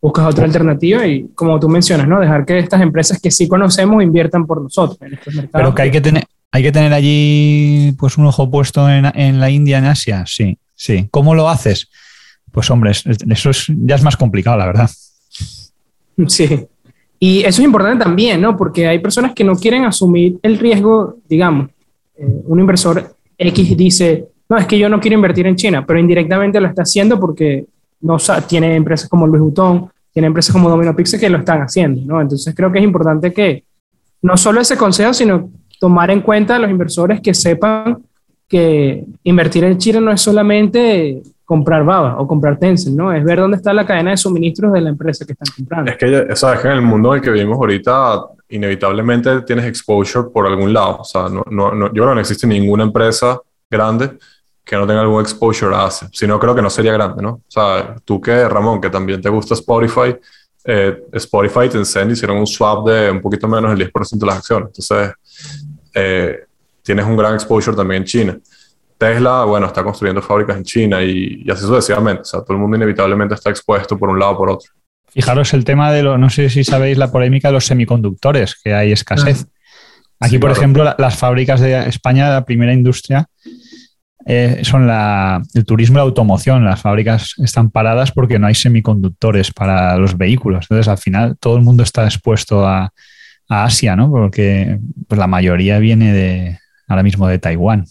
[0.00, 2.20] buscas otra alternativa y, como tú mencionas, ¿no?
[2.20, 5.52] Dejar que estas empresas que sí conocemos inviertan por nosotros en estos mercados.
[5.52, 9.50] Pero que hay que tener, hay que tener allí pues un ojo puesto en, la
[9.50, 11.08] India, en Asia, sí, sí.
[11.10, 11.90] ¿Cómo lo haces?
[12.50, 14.90] Pues hombre, eso es, ya es más complicado, la verdad.
[16.26, 16.66] Sí.
[17.22, 18.56] Y eso es importante también, ¿no?
[18.56, 21.68] Porque hay personas que no quieren asumir el riesgo, digamos,
[22.16, 26.00] eh, un inversor X dice, no, es que yo no quiero invertir en China, pero
[26.00, 27.66] indirectamente lo está haciendo porque
[28.00, 28.16] no
[28.48, 32.20] tiene empresas como Louis Vuitton, tiene empresas como Domino Pizza que lo están haciendo, ¿no?
[32.20, 33.64] Entonces creo que es importante que
[34.22, 37.98] no solo ese consejo, sino tomar en cuenta a los inversores que sepan
[38.48, 43.12] que invertir en Chile no es solamente comprar baba o comprar Tencent, ¿no?
[43.12, 45.90] Es ver dónde está la cadena de suministros de la empresa que están comprando.
[45.90, 46.60] Es que, ¿sabes?
[46.60, 50.98] que en el mundo en el que vivimos ahorita, inevitablemente tienes exposure por algún lado.
[51.00, 54.12] O sea, no, no, no, yo creo que no existe ninguna empresa grande
[54.64, 56.08] que no tenga algún exposure a Asia.
[56.12, 57.30] Si no, creo que no sería grande, ¿no?
[57.30, 60.16] O sea, tú que, Ramón, que también te gusta Spotify,
[60.64, 64.36] eh, Spotify y Tencent hicieron un swap de un poquito menos del 10% de las
[64.36, 64.68] acciones.
[64.68, 65.14] Entonces,
[65.92, 66.44] eh,
[66.80, 68.38] tienes un gran exposure también en China.
[69.00, 72.20] Tesla, bueno, está construyendo fábricas en China y, así sucesivamente.
[72.20, 74.70] O sea, todo el mundo inevitablemente está expuesto por un lado o por otro.
[75.08, 78.74] Fijaros el tema de lo, no sé si sabéis la polémica de los semiconductores, que
[78.74, 79.46] hay escasez.
[79.46, 80.26] Ah.
[80.26, 83.26] Aquí, por ejemplo, las fábricas de España, la primera industria,
[84.26, 86.62] eh, son el turismo y la automoción.
[86.66, 90.66] Las fábricas están paradas porque no hay semiconductores para los vehículos.
[90.66, 92.92] Entonces, al final, todo el mundo está expuesto a,
[93.52, 94.10] Asia, ¿no?
[94.10, 94.78] Porque
[95.08, 97.84] pues, la mayoría viene de ahora mismo de Taiwán.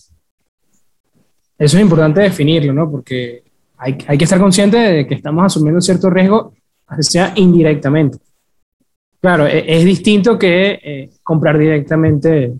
[1.60, 2.90] Eso es importante definirlo, ¿no?
[2.90, 3.44] Porque
[3.78, 6.54] hay, que estar consciente de que estamos asumiendo cierto riesgo,
[7.00, 8.18] sea indirectamente.
[9.22, 12.54] Claro, es, es distinto que eh, comprar directamente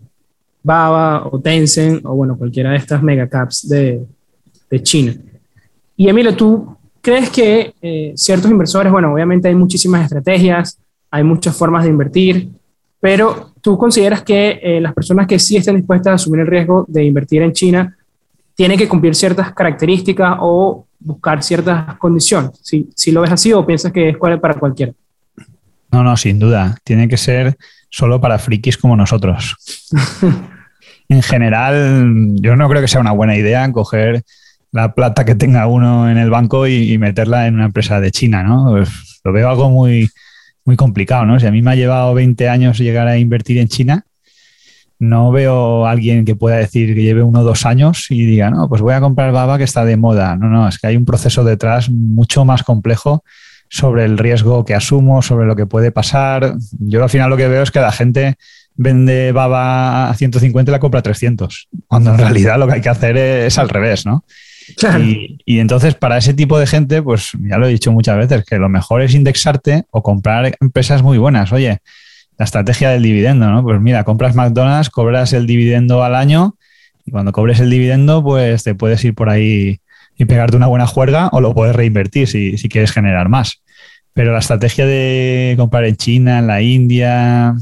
[0.62, 4.04] Baba o Tencent o bueno, cualquiera de estas megacaps de,
[4.70, 5.14] de China.
[5.96, 10.78] Y Emilio, ¿tú crees que eh, ciertos inversores, bueno, obviamente hay muchísimas estrategias,
[11.10, 12.50] hay muchas formas de invertir,
[13.00, 16.84] pero tú consideras que eh, las personas que sí estén dispuestas a asumir el riesgo
[16.88, 17.96] de invertir en China
[18.60, 22.50] tienen que cumplir ciertas características o buscar ciertas condiciones?
[22.62, 24.92] Si, si lo ves así o piensas que es para cualquiera.
[25.90, 26.76] No, no, sin duda.
[26.84, 27.56] Tiene que ser
[27.88, 29.56] solo para frikis como nosotros.
[31.08, 34.24] en general, yo no creo que sea una buena idea coger
[34.72, 38.42] la plata que tenga uno en el banco y, meterla en una empresa de China,
[38.42, 38.72] ¿no?
[38.72, 38.90] Pues
[39.24, 40.10] lo veo algo muy,
[40.66, 41.40] muy complicado, ¿no?
[41.40, 44.04] Si a mí me ha llevado 20 años llegar a invertir en China,
[45.00, 48.50] no veo a alguien que pueda decir que lleve uno o dos años y diga,
[48.50, 50.36] no, pues voy a comprar baba que está de moda.
[50.36, 53.24] No, no, es que hay un proceso detrás mucho más complejo
[53.70, 56.54] sobre el riesgo que asumo, sobre lo que puede pasar.
[56.78, 58.36] Yo al final lo que veo es que la gente
[58.74, 62.80] vende baba a 150 y la compra a 300, cuando en realidad lo que hay
[62.82, 64.24] que hacer es, al revés, ¿no?
[65.44, 68.58] Y, entonces para ese tipo de gente, pues ya lo he dicho muchas veces, que
[68.58, 71.52] lo mejor es indexarte o comprar empresas muy buenas.
[71.52, 71.78] Oye,
[72.40, 73.62] la estrategia del dividendo, ¿no?
[73.62, 76.56] Pues mira, compras McDonald's, cobras el dividendo al año
[77.04, 79.80] y cuando cobres el dividendo, pues te puedes ir por ahí
[80.16, 83.60] y pegarte una buena juerga o lo puedes reinvertir si, quieres generar más.
[84.14, 87.54] Pero la estrategia de comprar en China, en la India,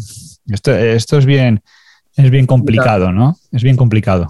[0.48, 1.60] esto, esto es bien,
[2.16, 3.36] es bien complicado, ¿no?
[3.50, 4.28] Es bien complicado.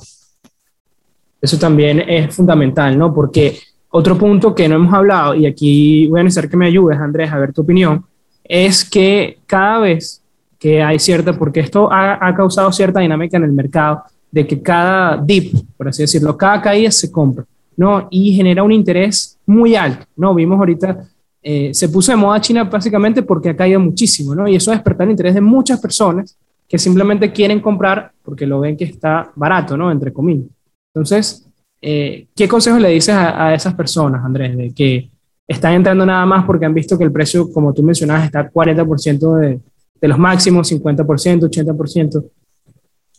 [1.43, 3.13] Eso también es fundamental, ¿no?
[3.13, 3.59] Porque
[3.91, 7.31] otro punto que no hemos hablado, y aquí voy a necesitar que me ayudes, Andrés,
[7.31, 8.07] a ver tu opinión,
[8.45, 10.23] es que cada vez
[10.59, 14.61] que hay cierta, porque esto ha, ha causado cierta dinámica en el mercado, de que
[14.61, 17.45] cada dip, por así decirlo, cada caída se compra,
[17.77, 18.09] ¿no?
[18.11, 20.35] Y genera un interés muy alto, ¿no?
[20.35, 21.09] Vimos ahorita,
[21.43, 24.47] eh, se puso de moda China básicamente porque ha caído muchísimo, ¿no?
[24.47, 26.37] Y eso despertar el interés de muchas personas
[26.69, 29.91] que simplemente quieren comprar porque lo ven que está barato, ¿no?
[29.91, 30.51] Entre comillas.
[30.93, 31.49] Entonces,
[31.81, 35.09] eh, ¿qué consejos le dices a, esas personas, Andrés, de que
[35.47, 39.37] están entrando nada más porque han visto que el precio, como tú mencionabas, está 40%
[39.39, 39.61] de,
[40.01, 42.25] de los máximos, 50%, 80%?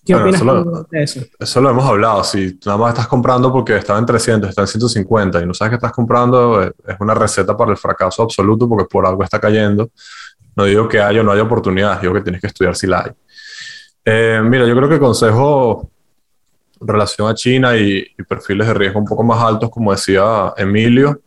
[0.05, 0.41] ¿Qué opinas
[0.89, 1.21] de eso?
[1.38, 2.23] Eso lo hemos hablado.
[2.23, 5.71] Si nada más estás comprando porque estaba en 300, está en 150 y no sabes
[5.71, 9.91] que estás comprando, es una receta para el fracaso absoluto porque por algo está cayendo.
[10.55, 13.01] No digo que haya o no haya oportunidades, digo que tienes que estudiar si la
[13.01, 13.11] hay.
[14.03, 15.91] Eh, mira, yo creo que consejo
[16.82, 21.21] en relación a China y, perfiles de riesgo un poco más altos, como decía Emilio.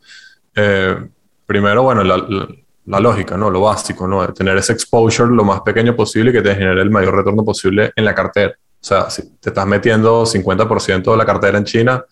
[0.55, 1.07] Eh,
[1.45, 2.47] primero, bueno, la, la,
[2.85, 3.49] lógica, ¿no?
[3.49, 4.33] Lo básico, ¿no?
[4.33, 7.91] tener ese exposure lo más pequeño posible y que te genere el mayor retorno posible
[7.95, 8.53] en la cartera.
[8.57, 12.05] O sea, si te estás metiendo 50% de la cartera en China,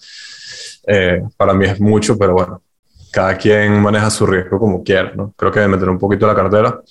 [0.88, 2.62] eh, para mí es mucho, pero bueno,
[3.12, 5.34] cada quien maneja su riesgo como quiera, ¿no?
[5.36, 6.82] Creo que de meter un poquito la cartera.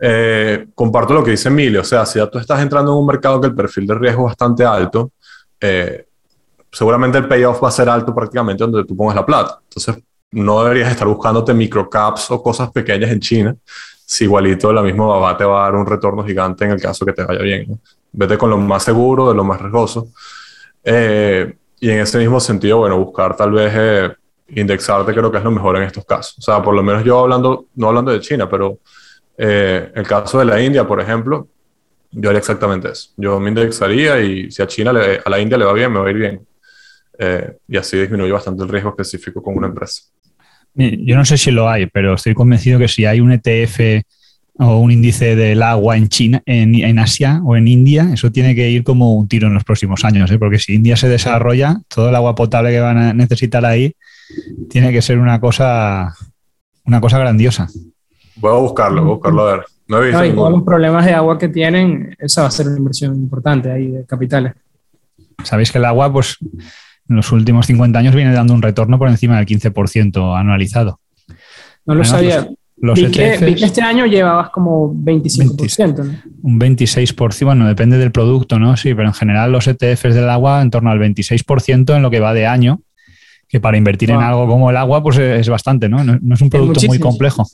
[0.00, 3.06] Eh, comparto lo que dice Emilio, o sea, si ya tú estás entrando en un
[3.06, 5.12] mercado que el perfil de riesgo es bastante alto,
[5.60, 6.06] eh,
[6.72, 9.60] seguramente el payoff va a ser alto prácticamente donde tú pongas la plata.
[9.62, 10.02] Entonces,
[10.32, 13.56] no deberías estar buscándote microcaps o cosas pequeñas en China,
[14.04, 17.06] si igualito la misma baba te va a dar un retorno gigante en el caso
[17.06, 17.80] que te vaya bien.
[18.12, 20.08] vete con lo más seguro, de lo más riesgoso.
[20.84, 24.12] Eh, y en ese mismo sentido, bueno, buscar tal vez eh,
[24.48, 26.38] indexarte creo que es lo mejor en estos casos.
[26.38, 28.78] O sea, por lo menos yo hablando, no hablando de China, pero
[29.38, 31.48] eh, el caso de la India, por ejemplo,
[32.10, 33.10] yo haría exactamente eso.
[33.16, 36.00] Yo me indexaría y si a China, le, a la India le va bien, me
[36.00, 36.46] va a ir bien.
[37.68, 40.02] Y así disminuye bastante el riesgo específico con una empresa.
[40.74, 44.04] Yo no sé si lo hay, pero estoy convencido que si hay un ETF
[44.58, 48.70] o un índice del agua en China, en, Asia o en India, eso tiene que
[48.70, 50.38] ir como un tiro en los próximos años, ¿eh?
[50.38, 53.94] porque si India se desarrolla, todo el agua potable que van a necesitar ahí
[54.70, 56.14] tiene que ser una cosa,
[56.84, 57.68] una cosa grandiosa.
[58.36, 59.64] Voy a buscarlo, voy a buscarlo a ver.
[59.88, 62.66] No he visto y con los problemas de agua que tienen, esa va a ser
[62.68, 64.54] una inversión importante ahí de capitales.
[65.44, 66.38] Sabéis que el agua, pues,
[67.12, 70.98] en los últimos 50 años viene dando un retorno por encima del 15% anualizado.
[71.86, 72.48] No lo sabía.
[72.78, 76.22] Los vi, que, este año llevabas como 25%.
[76.42, 78.76] Un 26%, bueno, depende del producto, ¿no?
[78.76, 82.18] Sí, pero en general los ETFs del agua en torno al 26% en lo que
[82.18, 82.80] va de año,
[83.46, 86.02] que para invertir en algo como el agua, pues es bastante, ¿no?
[86.02, 87.46] No, es un producto muy complejo.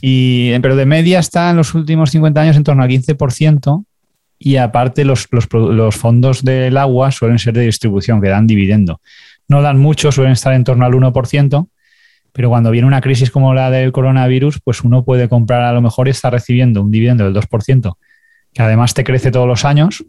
[0.00, 3.84] Y, pero de media está en los últimos 50 años en torno al 15%,
[4.38, 9.00] y aparte los, los, fondos del agua suelen ser de distribución, que dan dividendo.
[9.48, 11.68] No dan mucho, suelen estar en torno al 1%,
[12.32, 15.80] pero cuando viene una crisis como la del coronavirus, pues uno puede comprar a lo
[15.80, 17.96] mejor y está recibiendo un dividendo del 2%,
[18.52, 20.04] que además te crece todos los años,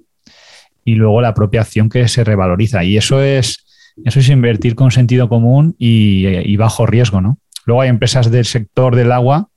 [0.84, 2.84] y luego la propia acción que se revaloriza.
[2.84, 3.65] Y eso es,
[4.05, 7.39] eso es invertir con sentido común y, bajo riesgo, ¿no?
[7.65, 9.49] Luego hay empresas del sector del agua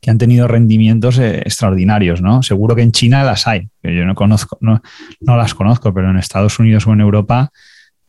[0.00, 2.42] que han tenido rendimientos eh, extraordinarios, ¿no?
[2.42, 4.80] Seguro que en China las hay, que yo no conozco, no,
[5.20, 7.50] las conozco, pero en Estados Unidos o en Europa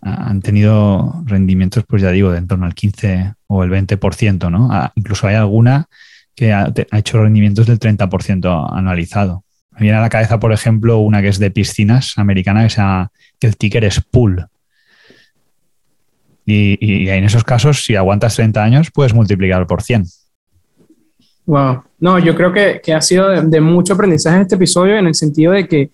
[0.02, 4.70] han tenido rendimientos, pues ya digo, de en torno al 15 o el 20%, ¿no?
[4.72, 5.88] Ah, incluso hay alguna
[6.36, 9.44] que ha, hecho rendimientos del 30% anualizado.
[9.72, 13.12] Me viene a la cabeza, por ejemplo, una que es de piscinas americana, que, sea,
[13.40, 14.48] que el ticker es pool.
[16.46, 20.06] Y, en esos casos, si aguantas 30 años, puedes multiplicar por 100.
[21.52, 21.84] Wow.
[22.00, 25.52] No, yo creo que, ha sido de, mucho aprendizaje en este episodio en el sentido
[25.52, 25.90] de que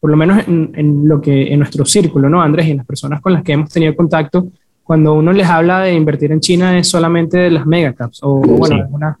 [0.00, 2.66] por lo menos en, lo que en nuestro círculo, ¿no, Andrés?
[2.66, 4.48] Y en las personas con las que hemos tenido contacto,
[4.82, 8.74] cuando uno les habla de invertir en China es solamente de las megacaps o, bueno,
[8.74, 9.18] alguna,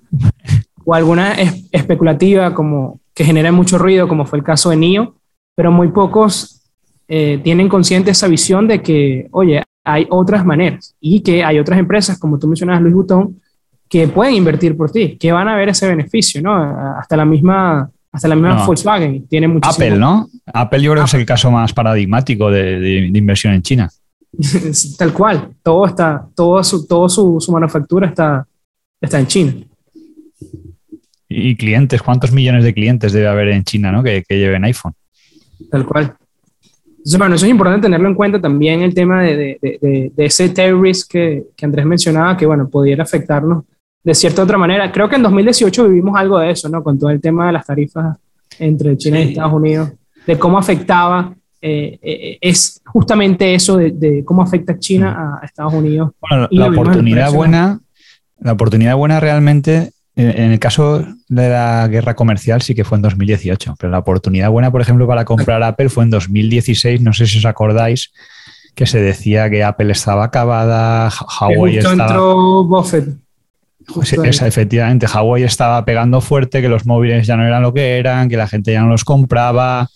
[0.84, 1.34] o alguna
[1.70, 5.14] especulativa como que genera mucho ruido, como fue el caso de NIO,
[5.54, 6.60] pero muy pocos
[7.06, 11.78] eh, tienen consciente esa visión de que, oye, hay otras maneras y que hay otras
[11.78, 13.36] empresas, como tú mencionabas, Luis Butón,
[13.92, 16.54] que pueden invertir por ti, que van a ver ese beneficio, ¿no?
[16.98, 19.84] Hasta la misma hasta la misma Volkswagen tiene muchísimo.
[19.84, 20.30] Apple, ¿no?
[20.46, 23.90] Apple yo creo que es el caso más paradigmático de, inversión en China.
[24.98, 25.50] Tal cual.
[25.62, 28.46] Todo está, todo su, todo su, manufactura está,
[28.98, 29.52] está en China.
[31.28, 34.02] Y clientes, ¿cuántos millones de clientes debe haber en China, ¿no?
[34.02, 34.94] Que, lleven iPhone.
[35.70, 36.14] Tal cual.
[37.18, 40.80] bueno, eso es importante tenerlo en cuenta también el tema de, de, de, ese tail
[40.80, 43.64] risk que, que, Andrés mencionaba, que bueno, pudiera afectarnos
[44.02, 44.90] de cierta otra manera.
[44.90, 46.82] Creo que en 2018 vivimos algo de eso, ¿no?
[46.82, 48.16] Con todo el tema de las tarifas
[48.58, 49.92] entre China y Estados Unidos,
[50.26, 56.10] de cómo afectaba es justamente eso de, cómo afecta China a, Estados Unidos.
[56.20, 57.80] Bueno, la oportunidad buena,
[58.40, 63.02] la oportunidad buena realmente en el caso de la guerra comercial sí que fue en
[63.02, 67.26] 2018, pero la oportunidad buena, por ejemplo, para comprar Apple fue en 2016, no sé
[67.26, 68.12] si os acordáis,
[68.74, 72.04] que se decía que Apple estaba acabada, Huawei estaba...
[72.04, 73.21] entró Buffett.
[74.02, 78.36] Efectivamente, Huawei estaba pegando fuerte, que los móviles ya no eran lo que eran, que
[78.36, 79.88] la gente ya no los compraba,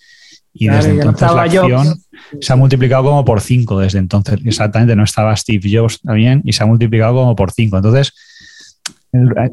[0.58, 1.94] y desde entonces la acción
[2.40, 4.38] se ha multiplicado como por cinco desde entonces.
[4.44, 7.76] Exactamente, no estaba Steve Jobs también y se ha multiplicado como por cinco.
[7.76, 8.14] Entonces,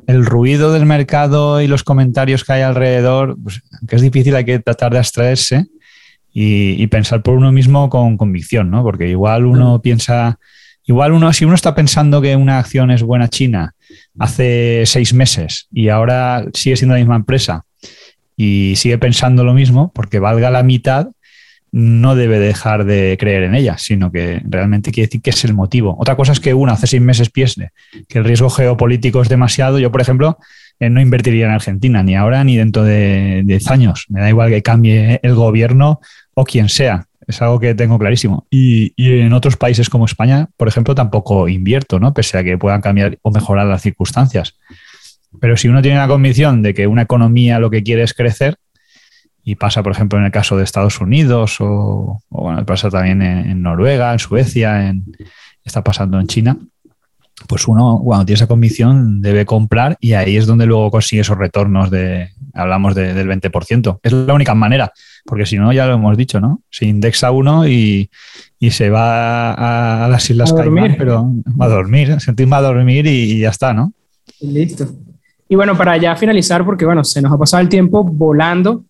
[0.08, 4.46] el, ruido del mercado y los comentarios que hay alrededor, pues, que es difícil, hay
[4.46, 5.66] que tratar de abstraerse
[6.34, 8.82] y, pensar por uno mismo con convicción, ¿no?
[8.82, 10.40] Porque igual uno piensa,
[10.86, 13.74] igual uno, si uno está pensando que una acción es buena China
[14.20, 17.66] hace seis meses y ahora sigue siendo la misma empresa
[18.36, 21.08] y sigue pensando lo mismo, porque valga la mitad,
[21.74, 25.56] no debe dejar de creer en ella, sino que realmente quiere decir que es el
[25.56, 25.96] motivo.
[26.00, 27.72] Otra cosa es que uno hace seis meses piense
[28.08, 29.80] que el riesgo geopolítico es demasiado.
[29.80, 30.38] Yo, por ejemplo,
[30.80, 34.06] eh, no invertiría en Argentina, ni ahora ni dentro de diez años.
[34.10, 36.00] Me da igual que cambie el gobierno
[36.36, 37.08] o quien sea.
[37.28, 38.48] Es algo que tengo clarísimo.
[38.50, 42.14] Y, en otros países como España, por ejemplo, tampoco invierto, ¿no?
[42.14, 44.56] Pese a que puedan cambiar o mejorar las circunstancias.
[45.40, 48.58] Pero si uno tiene la convicción de que una economía lo que quiere es crecer,
[49.44, 53.62] y pasa, por ejemplo, en el caso de Estados Unidos o, bueno, pasa también en,
[53.62, 55.06] Noruega, en Suecia, en,
[55.66, 56.58] está pasando en China,
[57.48, 61.38] pues uno cuando tiene esa convicción debe comprar y ahí es donde luego consigue esos
[61.38, 64.00] retornos de, hablamos del 20%.
[64.02, 64.92] Es la única manera,
[65.26, 66.62] porque si no, ya lo hemos dicho, ¿no?
[66.70, 68.10] Se indexa uno y,
[68.70, 71.30] se va a, las Islas Caimán, pero
[71.60, 73.92] va a dormir, sentir va a dormir y, y ya está, ¿no?
[74.40, 74.88] Listo.
[75.50, 78.86] Y bueno, para ya finalizar, porque bueno, se nos ha pasado el tiempo volando,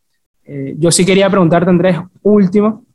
[0.45, 2.86] eh, yo sí quería preguntarte, Andrés, último,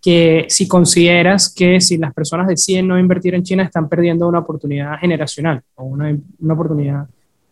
[0.00, 4.38] que si consideras que si las personas deciden no invertir en China están perdiendo una
[4.38, 7.06] oportunidad generacional o una, una oportunidad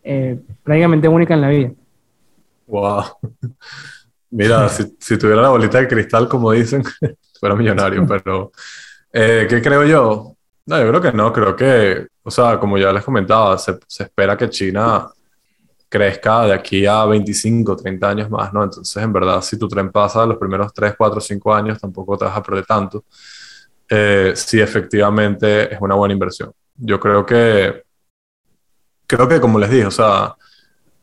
[0.04, 1.70] eh, prácticamente única en la vida.
[2.66, 3.04] Wow.
[4.30, 6.82] Mira, si, si, tuviera la bolita de cristal, como dicen,
[7.40, 8.52] fuera millonario, pero
[9.12, 10.36] eh, ¿qué creo yo?
[10.66, 14.04] No, yo creo que no, creo que, o sea, como ya les comentaba, se, se
[14.04, 15.08] espera que China
[15.88, 18.64] crezca de aquí a 25, 30 años más, ¿no?
[18.64, 22.24] Entonces, en verdad, si tu tren pasa los primeros 3, 4, 5 años, tampoco te
[22.24, 23.04] vas a perder tanto.
[23.88, 26.52] Eh, si efectivamente es una buena inversión.
[26.74, 27.84] Yo creo que,
[29.06, 30.34] creo que como les dije, o sea,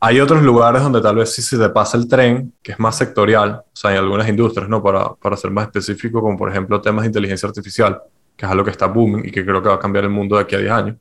[0.04, 2.98] hay otros lugares donde tal vez si se te pasa el tren, que es más
[2.98, 4.82] sectorial, o sea, hay algunas industrias, ¿no?
[4.82, 8.02] Para, para ser más específico, como por ejemplo temas de inteligencia artificial,
[8.36, 10.34] que es algo que está booming y que creo que va a cambiar el mundo
[10.34, 10.96] de aquí a 10 años.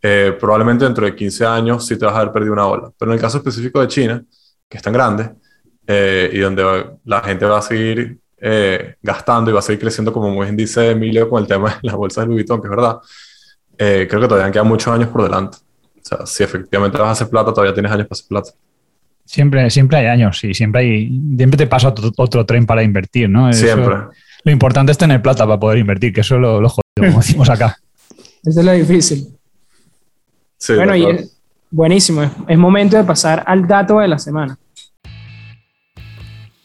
[0.00, 2.92] Eh, probablemente dentro de 15 años sí te vas a haber perdido una ola.
[2.96, 4.24] Pero en el caso específico de China,
[4.68, 5.32] que es tan grande
[5.84, 10.12] eh, y donde la gente va a seguir eh, gastando y va a seguir creciendo,
[10.12, 12.68] como muy bien dice Emilio con el tema de la bolsa de Louis Vuitton, que
[12.68, 13.00] es verdad,
[13.76, 15.58] creo que todavía quedan muchos años por delante.
[16.10, 18.50] O sea, si efectivamente vas a hacer plata, todavía tienes años para hacer plata.
[19.24, 23.52] Siempre, siempre hay años y siempre, hay, siempre te pasa otro, tren para invertir, ¿no?
[23.52, 23.94] Siempre.
[24.44, 27.18] lo importante es tener plata para poder invertir, que eso es lo, lo jodido, como
[27.22, 27.76] decimos acá.
[28.42, 29.38] Eso es lo difícil
[30.68, 31.36] bueno, y es
[31.70, 32.30] buenísimo.
[32.46, 34.58] Es, momento de pasar al dato de la semana.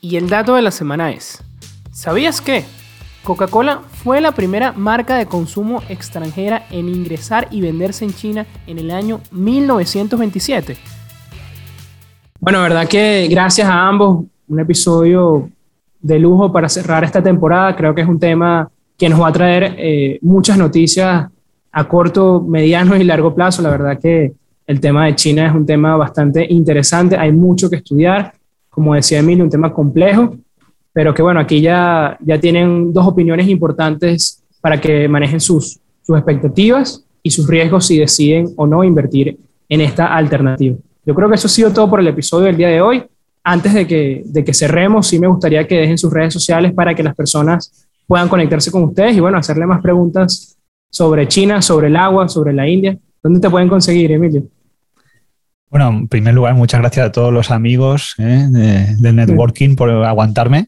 [0.01, 1.41] Y el dato de la semana es,
[1.91, 2.65] ¿sabías que
[3.23, 8.79] Coca-Cola fue la primera marca de consumo extranjera en ingresar y venderse en China en
[8.79, 10.75] el año 1927?
[12.41, 15.49] Bueno, verdad que gracias a ambos, un episodio
[16.01, 17.75] de lujo para cerrar esta temporada.
[17.75, 21.27] Creo que es un tema que nos va a traer eh, muchas noticias
[21.71, 23.61] a corto, mediano y largo plazo.
[23.61, 24.33] La verdad que
[24.67, 28.33] el tema de China es un tema bastante interesante, hay mucho que estudiar,
[28.69, 30.35] como decía Emilio, un tema complejo,
[30.93, 36.17] pero que bueno, aquí ya, ya tienen dos opiniones importantes para que manejen sus, sus
[36.17, 39.37] expectativas y sus riesgos si deciden o no invertir
[39.67, 40.77] en esta alternativa.
[41.05, 43.03] Yo creo que eso ha sido todo por el episodio del día de hoy.
[43.43, 46.95] Antes de que, de que cerremos, sí me gustaría que dejen sus redes sociales para
[46.95, 50.57] que las personas puedan conectarse con ustedes y bueno, hacerle más preguntas
[50.89, 52.97] sobre China, sobre el agua, sobre la India.
[53.21, 54.43] ¿Dónde te pueden conseguir, Emilio?
[55.69, 58.47] Bueno, en primer lugar, muchas gracias a todos los amigos eh,
[58.99, 60.67] de, networking por aguantarme.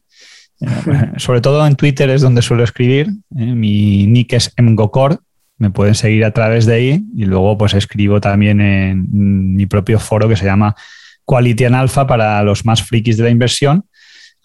[0.61, 3.09] Eh, sobre todo en Twitter es donde suelo escribir.
[3.37, 5.21] Eh, mi nick es mgocor.
[5.57, 9.99] Me pueden seguir a través de ahí y luego pues escribo también en mi propio
[9.99, 10.75] foro que se llama
[11.23, 13.85] Quality Alpha para los más frikis de la inversión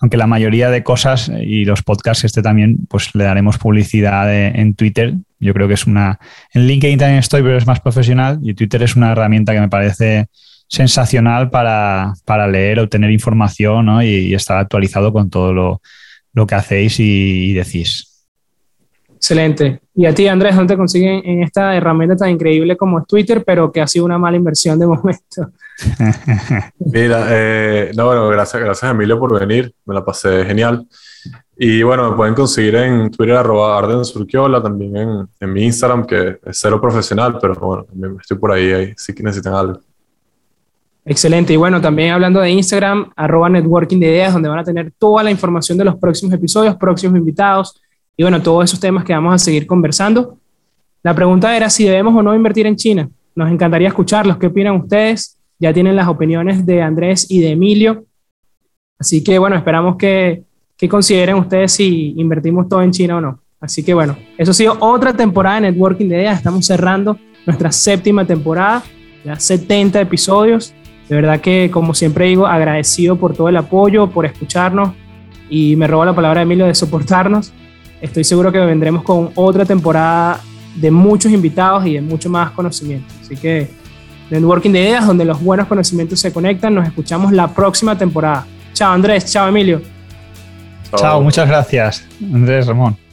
[0.01, 4.75] aunque la mayoría de cosas y los podcasts este también, pues le daremos publicidad en
[4.75, 5.15] Twitter.
[5.39, 6.19] Yo creo que es una...
[6.55, 9.69] En LinkedIn también estoy, pero es más profesional y Twitter es una herramienta que me
[9.69, 10.29] parece
[10.71, 12.15] sensacional para,
[12.49, 15.83] leer, obtener información y, estar actualizado con todo lo,
[16.33, 18.07] lo que hacéis y, decís.
[19.17, 19.81] Excelente.
[19.95, 23.43] Y a ti, Andrés, ¿dónde te consiguen en esta herramienta tan increíble como es Twitter,
[23.45, 25.51] pero que ha sido una mala inversión de momento?
[26.79, 30.87] Mira, eh, no, bueno, gracias, gracias Emilio por venir, me la pasé genial.
[31.57, 36.07] Y bueno, me pueden conseguir en Twitter arroba Arden Surquiola, también en, en, mi Instagram,
[36.07, 37.87] que es cero profesional, pero bueno,
[38.19, 39.81] estoy por ahí, ahí sí que necesitan algo.
[41.05, 41.53] Excelente.
[41.53, 45.23] Y bueno, también hablando de Instagram, arroba networking de ideas, donde van a tener toda
[45.23, 47.81] la información de los próximos episodios, próximos invitados
[48.17, 50.37] y bueno, todos esos temas que vamos a seguir conversando.
[51.03, 53.09] La pregunta era si debemos o no invertir en China.
[53.35, 54.37] Nos encantaría escucharlos.
[54.37, 55.39] ¿Qué opinan ustedes?
[55.59, 58.05] Ya tienen las opiniones de Andrés y de Emilio.
[58.99, 60.43] Así que bueno, esperamos que,
[60.77, 63.41] que consideren ustedes si invertimos todo en China o no.
[63.59, 66.37] Así que bueno, eso ha sido otra temporada de Networking de Ideas.
[66.37, 68.83] Estamos cerrando nuestra séptima temporada,
[69.25, 70.75] ya 70 episodios.
[71.11, 74.93] De verdad que, como siempre digo, agradecido por todo el apoyo, por escucharnos
[75.49, 77.53] y me robo la palabra de Emilio de soportarnos.
[78.01, 80.39] Estoy seguro que vendremos con otra temporada
[80.77, 83.13] de muchos invitados y de mucho más conocimiento.
[83.21, 83.69] Así que
[84.31, 86.77] Networking de Ideas, donde los buenos conocimientos se conectan.
[86.77, 88.47] Nos escuchamos la próxima temporada.
[88.73, 89.83] Chao Andrés, chao Emilio.
[90.95, 93.10] Chao, muchas gracias Andrés Ramón.